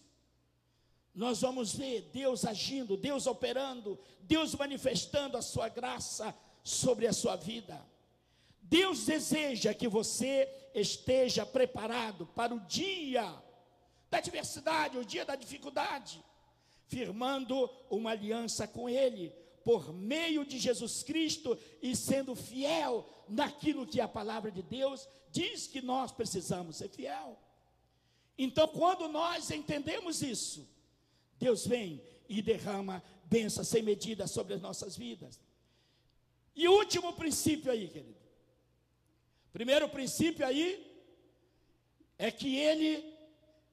nós 1.15 1.41
vamos 1.41 1.75
ver 1.75 2.11
Deus 2.13 2.45
agindo, 2.45 2.97
Deus 2.97 3.27
operando, 3.27 3.99
Deus 4.21 4.55
manifestando 4.55 5.37
a 5.37 5.43
sua 5.43 5.69
graça 5.69 6.35
sobre 6.63 7.07
a 7.07 7.13
sua 7.13 7.37
vida. 7.37 7.85
Deus 8.69 9.07
deseja 9.07 9.73
que 9.73 9.89
você 9.89 10.47
esteja 10.75 11.47
preparado 11.47 12.27
para 12.27 12.55
o 12.55 12.61
dia 12.61 13.25
da 14.11 14.19
adversidade, 14.19 14.99
o 14.99 15.05
dia 15.05 15.25
da 15.25 15.35
dificuldade, 15.35 16.23
firmando 16.87 17.69
uma 17.89 18.11
aliança 18.11 18.69
com 18.69 18.89
Ele, 18.89 19.35
por 19.65 19.93
meio 19.93 20.45
de 20.45 20.59
Jesus 20.59 21.03
Cristo 21.03 21.59
e 21.83 21.97
sendo 21.97 22.35
fiel 22.35 23.09
naquilo 23.29 23.87
que 23.87 24.01
a 24.01 24.09
palavra 24.09 24.51
de 24.51 24.63
Deus 24.63 25.09
diz 25.31 25.67
que 25.67 25.81
nós 25.81 26.13
precisamos 26.13 26.77
ser 26.77 26.89
fiel. 26.91 27.39
Então, 28.37 28.69
quando 28.69 29.09
nós 29.09 29.51
entendemos 29.51 30.23
isso, 30.23 30.69
Deus 31.39 31.67
vem 31.67 32.03
e 32.29 32.43
derrama 32.43 33.03
bênçãos 33.25 33.69
sem 33.69 33.83
medida 33.83 34.27
sobre 34.27 34.55
as 34.55 34.61
nossas 34.61 34.97
vidas. 34.97 35.41
E 36.55 36.69
último 36.69 37.13
princípio 37.15 37.71
aí, 37.71 37.89
querido. 37.89 38.18
Primeiro 39.53 39.89
princípio 39.89 40.47
aí 40.47 40.87
é 42.19 42.31
que 42.31 42.57
Ele 42.57 43.17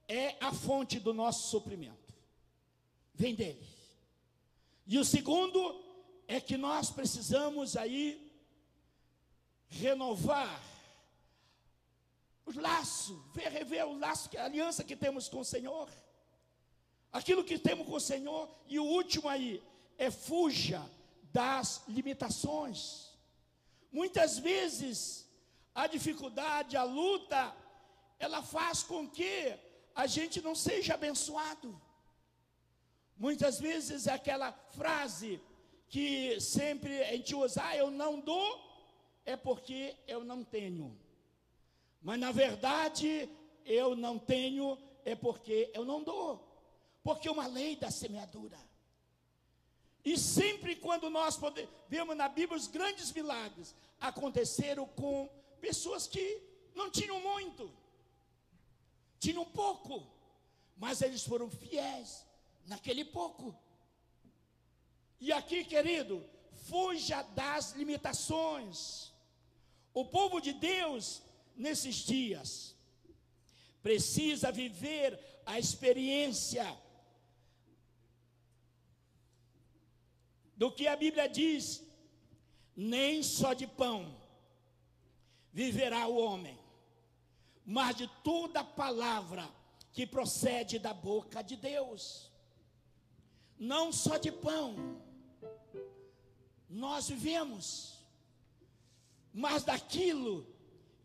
é 0.07 0.35
a 0.39 0.53
fonte 0.53 0.99
do 0.99 1.13
nosso 1.13 1.49
suprimento. 1.49 2.13
Vem 3.13 3.33
dele. 3.33 3.65
E 4.87 4.97
o 4.99 5.05
segundo 5.05 5.83
é 6.27 6.39
que 6.39 6.57
nós 6.57 6.91
precisamos 6.91 7.75
aí 7.75 8.31
renovar 9.67 10.61
o 12.45 12.59
laço, 12.59 13.23
ver, 13.33 13.49
rever 13.49 13.85
o 13.87 13.97
laço, 13.97 14.29
a 14.37 14.45
aliança 14.45 14.83
que 14.83 14.95
temos 14.95 15.27
com 15.27 15.39
o 15.39 15.45
Senhor. 15.45 15.89
Aquilo 17.11 17.43
que 17.43 17.57
temos 17.57 17.87
com 17.87 17.93
o 17.93 17.99
Senhor. 17.99 18.49
E 18.67 18.77
o 18.79 18.83
último 18.83 19.27
aí 19.27 19.63
é 19.97 20.11
fuja 20.11 20.87
das 21.31 21.81
limitações. 21.87 23.09
Muitas 23.91 24.37
vezes 24.37 25.24
a 25.75 25.87
dificuldade, 25.87 26.77
a 26.77 26.83
luta, 26.83 27.53
ela 28.17 28.41
faz 28.41 28.81
com 28.81 29.07
que 29.07 29.53
a 29.93 30.07
gente 30.07 30.41
não 30.41 30.55
seja 30.55 30.93
abençoado. 30.93 31.79
Muitas 33.17 33.59
vezes 33.59 34.07
é 34.07 34.13
aquela 34.13 34.53
frase 34.71 35.41
que 35.89 36.39
sempre 36.39 37.03
a 37.03 37.11
gente 37.11 37.35
usa, 37.35 37.61
ah, 37.63 37.75
eu 37.75 37.91
não 37.91 38.19
dou, 38.21 38.61
é 39.25 39.35
porque 39.35 39.95
eu 40.07 40.23
não 40.23 40.43
tenho. 40.43 40.97
Mas 42.01 42.19
na 42.19 42.31
verdade, 42.31 43.29
eu 43.65 43.95
não 43.95 44.17
tenho, 44.17 44.77
é 45.03 45.13
porque 45.13 45.69
eu 45.73 45.83
não 45.83 46.01
dou. 46.01 46.41
Porque 47.03 47.27
é 47.27 47.31
uma 47.31 47.47
lei 47.47 47.75
da 47.75 47.91
semeadura. 47.91 48.57
E 50.03 50.17
sempre 50.17 50.75
quando 50.75 51.09
nós 51.09 51.35
podemos, 51.35 51.69
vemos 51.89 52.15
na 52.15 52.29
Bíblia 52.29 52.57
os 52.57 52.67
grandes 52.67 53.11
milagres, 53.11 53.75
aconteceram 53.99 54.85
com 54.85 55.29
pessoas 55.61 56.07
que 56.07 56.41
não 56.73 56.89
tinham 56.89 57.19
muito, 57.21 57.71
tinham 59.19 59.45
pouco, 59.45 60.05
mas 60.77 61.01
eles 61.01 61.23
foram 61.23 61.49
fiéis 61.49 62.25
naquele 62.65 63.05
pouco. 63.05 63.55
E 65.19 65.31
aqui, 65.31 65.63
querido, 65.63 66.23
fuja 66.67 67.21
das 67.21 67.71
limitações. 67.73 69.11
O 69.93 70.03
povo 70.05 70.39
de 70.41 70.53
Deus, 70.53 71.21
nesses 71.55 71.95
dias, 71.95 72.75
precisa 73.81 74.51
viver 74.51 75.19
a 75.45 75.57
experiência 75.57 76.65
do 80.57 80.71
que 80.71 80.87
a 80.87 80.95
Bíblia 80.95 81.27
diz: 81.29 81.81
nem 82.75 83.23
só 83.23 83.53
de 83.53 83.67
pão 83.67 84.24
viverá 85.55 86.05
o 86.05 86.17
homem, 86.17 86.59
mas 87.65 87.95
de 87.95 88.07
toda 88.25 88.61
palavra 88.61 89.49
que 89.93 90.05
procede 90.05 90.77
da 90.77 90.93
boca 90.93 91.41
de 91.41 91.55
Deus. 91.55 92.29
Não 93.57 93.89
só 93.93 94.17
de 94.17 94.33
pão, 94.33 94.75
nós 96.69 97.07
vivemos, 97.07 98.05
mas 99.33 99.63
daquilo 99.63 100.45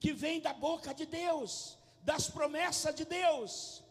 que 0.01 0.13
vem 0.13 0.41
da 0.41 0.53
boca 0.53 0.93
de 0.93 1.07
Deus, 1.07 1.79
das 2.03 2.29
promessas 2.29 2.93
de 2.93 3.05
Deus. 3.05 3.85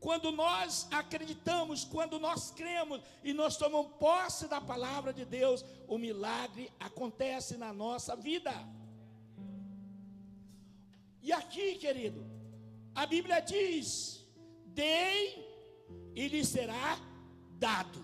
Quando 0.00 0.32
nós 0.32 0.88
acreditamos, 0.90 1.84
quando 1.84 2.18
nós 2.18 2.50
cremos 2.50 3.00
e 3.22 3.32
nós 3.32 3.56
tomamos 3.56 3.92
posse 4.00 4.48
da 4.48 4.60
palavra 4.60 5.12
de 5.12 5.24
Deus, 5.24 5.64
o 5.86 5.96
milagre 5.96 6.72
acontece 6.80 7.56
na 7.56 7.72
nossa 7.72 8.16
vida. 8.16 8.52
E 11.22 11.32
aqui, 11.32 11.76
querido, 11.76 12.24
a 12.94 13.06
Bíblia 13.06 13.40
diz: 13.40 14.26
dei 14.66 15.20
e 16.14 16.28
lhe 16.28 16.44
será 16.44 16.98
dado. 17.58 18.02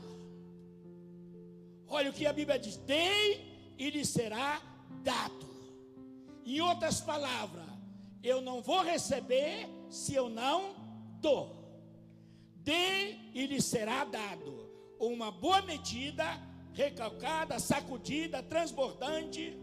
Olha 1.89 2.11
o 2.11 2.13
que 2.13 2.27
a 2.27 2.33
Bíblia 2.33 2.59
diz: 2.59 2.77
dei 2.77 3.75
e 3.77 3.91
lhe 3.91 4.05
será 4.05 4.63
dado. 5.03 5.49
Em 6.45 6.61
outras 6.61 7.01
palavras, 7.01 7.67
eu 8.23 8.41
não 8.41 8.63
vou 8.63 8.83
receber 8.83 9.69
se 9.91 10.15
eu 10.15 10.29
não 10.29 10.75
dou. 11.21 11.57
Dê 12.57 13.17
e 13.35 13.47
lhe 13.47 13.61
será 13.61 14.05
dado 14.05 14.69
uma 14.99 15.31
boa 15.31 15.63
medida, 15.63 16.27
recalcada, 16.73 17.59
sacudida, 17.59 18.43
transbordante, 18.43 19.59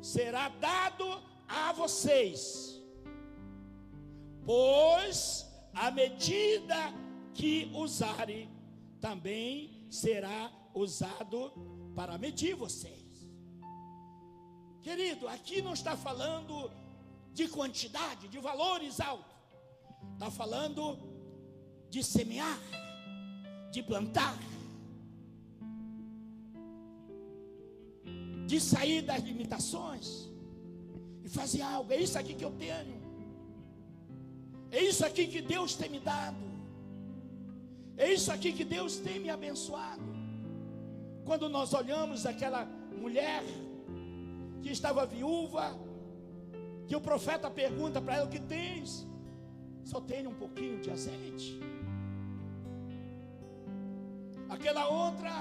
será 0.00 0.48
dado 0.48 1.22
a 1.48 1.72
vocês. 1.72 2.81
Pois 4.44 5.46
a 5.74 5.90
medida 5.90 6.92
que 7.34 7.70
usarem 7.74 8.50
também 9.00 9.86
será 9.90 10.50
usado 10.74 11.52
para 11.94 12.18
medir 12.18 12.54
vocês. 12.54 13.02
Querido, 14.80 15.28
aqui 15.28 15.62
não 15.62 15.72
está 15.72 15.96
falando 15.96 16.70
de 17.32 17.48
quantidade, 17.48 18.28
de 18.28 18.38
valores 18.38 19.00
altos. 19.00 19.32
Está 20.14 20.30
falando 20.30 20.98
de 21.88 22.02
semear, 22.02 22.58
de 23.70 23.82
plantar, 23.82 24.36
de 28.46 28.60
sair 28.60 29.02
das 29.02 29.22
limitações 29.22 30.28
e 31.24 31.28
fazer 31.28 31.62
algo. 31.62 31.92
É 31.92 32.00
isso 32.00 32.18
aqui 32.18 32.34
que 32.34 32.44
eu 32.44 32.52
tenho. 32.52 33.01
É 34.72 34.80
isso 34.90 35.04
aqui 35.08 35.26
que 35.32 35.42
Deus 35.54 35.74
tem 35.80 35.90
me 35.94 36.00
dado. 36.00 36.44
É 38.04 38.06
isso 38.16 38.30
aqui 38.34 38.50
que 38.58 38.64
Deus 38.64 38.96
tem 39.06 39.20
me 39.24 39.30
abençoado. 39.38 40.02
Quando 41.26 41.46
nós 41.56 41.74
olhamos 41.80 42.24
aquela 42.32 42.64
mulher 43.02 43.42
que 44.62 44.70
estava 44.70 45.04
viúva, 45.04 45.64
que 46.88 46.96
o 46.96 47.02
profeta 47.10 47.50
pergunta 47.50 48.00
para 48.00 48.16
ela: 48.16 48.26
O 48.26 48.30
que 48.30 48.40
tens? 48.40 49.06
Só 49.84 50.00
tenho 50.00 50.30
um 50.30 50.38
pouquinho 50.42 50.80
de 50.80 50.90
azeite. 50.90 51.60
Aquela 54.48 54.88
outra 54.88 55.34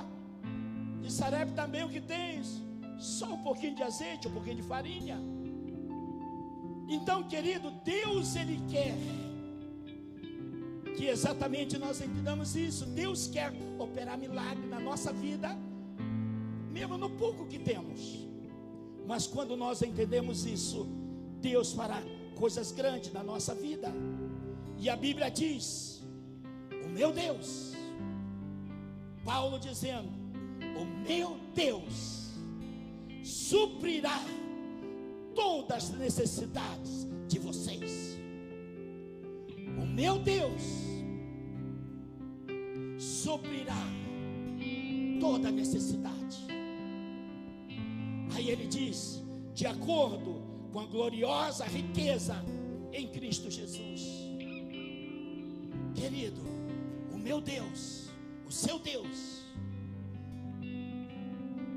de 1.02 1.12
Sarep 1.12 1.52
também: 1.54 1.86
O 1.86 1.90
que 1.90 2.02
tens? 2.02 2.62
Só 3.00 3.28
um 3.34 3.42
pouquinho 3.42 3.76
de 3.76 3.84
azeite, 3.84 4.28
um 4.28 4.34
pouquinho 4.34 4.58
de 4.58 4.68
farinha. 4.74 5.18
Então, 6.88 7.24
querido, 7.24 7.72
Deus 7.84 8.36
Ele 8.36 8.62
quer 8.70 8.96
que 10.96 11.08
exatamente 11.08 11.78
nós 11.78 12.02
entendamos 12.02 12.56
isso. 12.56 12.86
Deus 12.86 13.28
quer 13.28 13.52
operar 13.80 14.18
milagre 14.18 14.68
na 14.68 14.80
nossa 14.80 15.12
vida, 15.12 15.58
mesmo 16.70 16.98
no 16.98 17.10
pouco 17.10 17.48
que 17.48 17.58
temos. 17.58 18.28
Mas 19.08 19.26
quando 19.26 19.58
nós 19.58 19.82
entendemos 19.82 20.46
isso, 20.46 20.88
Deus 21.40 21.74
fará 21.74 22.02
coisas 22.36 22.72
grandes 22.72 23.12
na 23.12 23.24
nossa 23.24 23.56
vida. 23.56 23.92
E 24.78 24.90
a 24.90 24.96
Bíblia 24.96 25.30
diz: 25.30 26.04
O 26.86 26.90
meu 26.90 27.12
Deus, 27.12 27.74
Paulo 29.24 29.60
dizendo: 29.60 30.10
O 30.80 30.86
meu 31.08 31.38
Deus 31.56 32.30
suprirá 33.24 34.20
todas 35.36 35.86
as 35.86 35.98
necessidades 35.98 37.08
de 37.28 37.40
vocês. 37.40 38.18
O 39.82 39.86
meu 39.86 40.20
Deus 40.20 40.62
suprirá 42.98 43.84
toda 45.20 45.52
necessidade. 45.52 46.38
Aí 48.36 48.50
ele 48.50 48.68
diz: 48.68 49.22
de 49.54 49.66
acordo 49.66 50.42
com 50.72 50.80
a 50.80 50.86
gloriosa 50.86 51.66
riqueza 51.66 52.44
em 52.92 53.08
Cristo 53.08 53.50
Jesus. 53.50 54.02
Querido, 55.94 56.42
o 57.14 57.18
meu 57.18 57.42
Deus, 57.42 58.10
o 58.48 58.52
seu 58.52 58.80
Deus, 58.80 59.42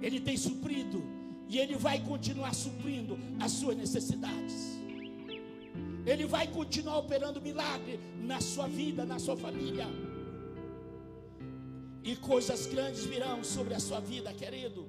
Ele 0.00 0.20
tem 0.20 0.36
suprido 0.36 1.02
E 1.54 1.58
Ele 1.60 1.76
vai 1.76 2.00
continuar 2.00 2.52
suprindo 2.52 3.16
as 3.38 3.52
suas 3.52 3.76
necessidades. 3.76 4.76
Ele 6.04 6.26
vai 6.26 6.48
continuar 6.48 6.98
operando 6.98 7.40
milagre 7.40 8.00
na 8.20 8.40
sua 8.40 8.66
vida, 8.66 9.04
na 9.04 9.20
sua 9.20 9.36
família. 9.36 9.86
E 12.02 12.16
coisas 12.16 12.66
grandes 12.66 13.04
virão 13.04 13.44
sobre 13.44 13.72
a 13.72 13.78
sua 13.78 14.00
vida, 14.00 14.32
querido. 14.32 14.84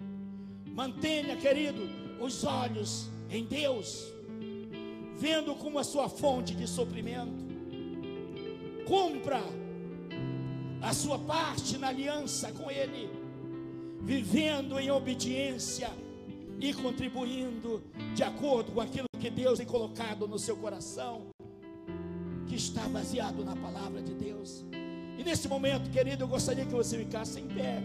Mantenha, 0.66 1.38
querido, 1.38 1.84
os 2.20 2.44
olhos 2.44 3.12
em 3.30 3.46
Deus, 3.46 4.12
vendo 5.20 5.54
como 5.54 5.78
a 5.78 5.84
sua 5.84 6.10
fonte 6.10 6.56
de 6.56 6.66
suprimento. 6.66 7.46
Cumpra 8.88 9.44
a 10.82 10.94
sua 10.96 11.20
parte 11.20 11.78
na 11.78 11.90
aliança 11.90 12.52
com 12.54 12.72
Ele, 12.72 13.08
vivendo 14.02 14.80
em 14.80 14.90
obediência 14.90 15.92
e 16.60 16.74
contribuindo 16.74 17.84
de 18.14 18.24
acordo 18.24 18.72
com 18.72 18.82
aquilo 18.82 19.08
que 19.20 19.30
Deus 19.30 19.58
tem 19.58 19.68
colocado 19.68 20.28
no 20.28 20.40
seu 20.40 20.56
coração, 20.56 21.28
que 22.48 22.56
está 22.56 22.88
baseado 22.88 23.44
na 23.44 23.56
palavra 23.56 24.02
de 24.02 24.14
Deus. 24.14 24.66
E 25.18 25.24
nesse 25.24 25.48
momento, 25.48 25.90
querido, 25.90 26.24
eu 26.24 26.28
gostaria 26.28 26.66
que 26.66 26.74
você 26.74 26.98
ficasse 26.98 27.40
em 27.40 27.48
pé. 27.48 27.82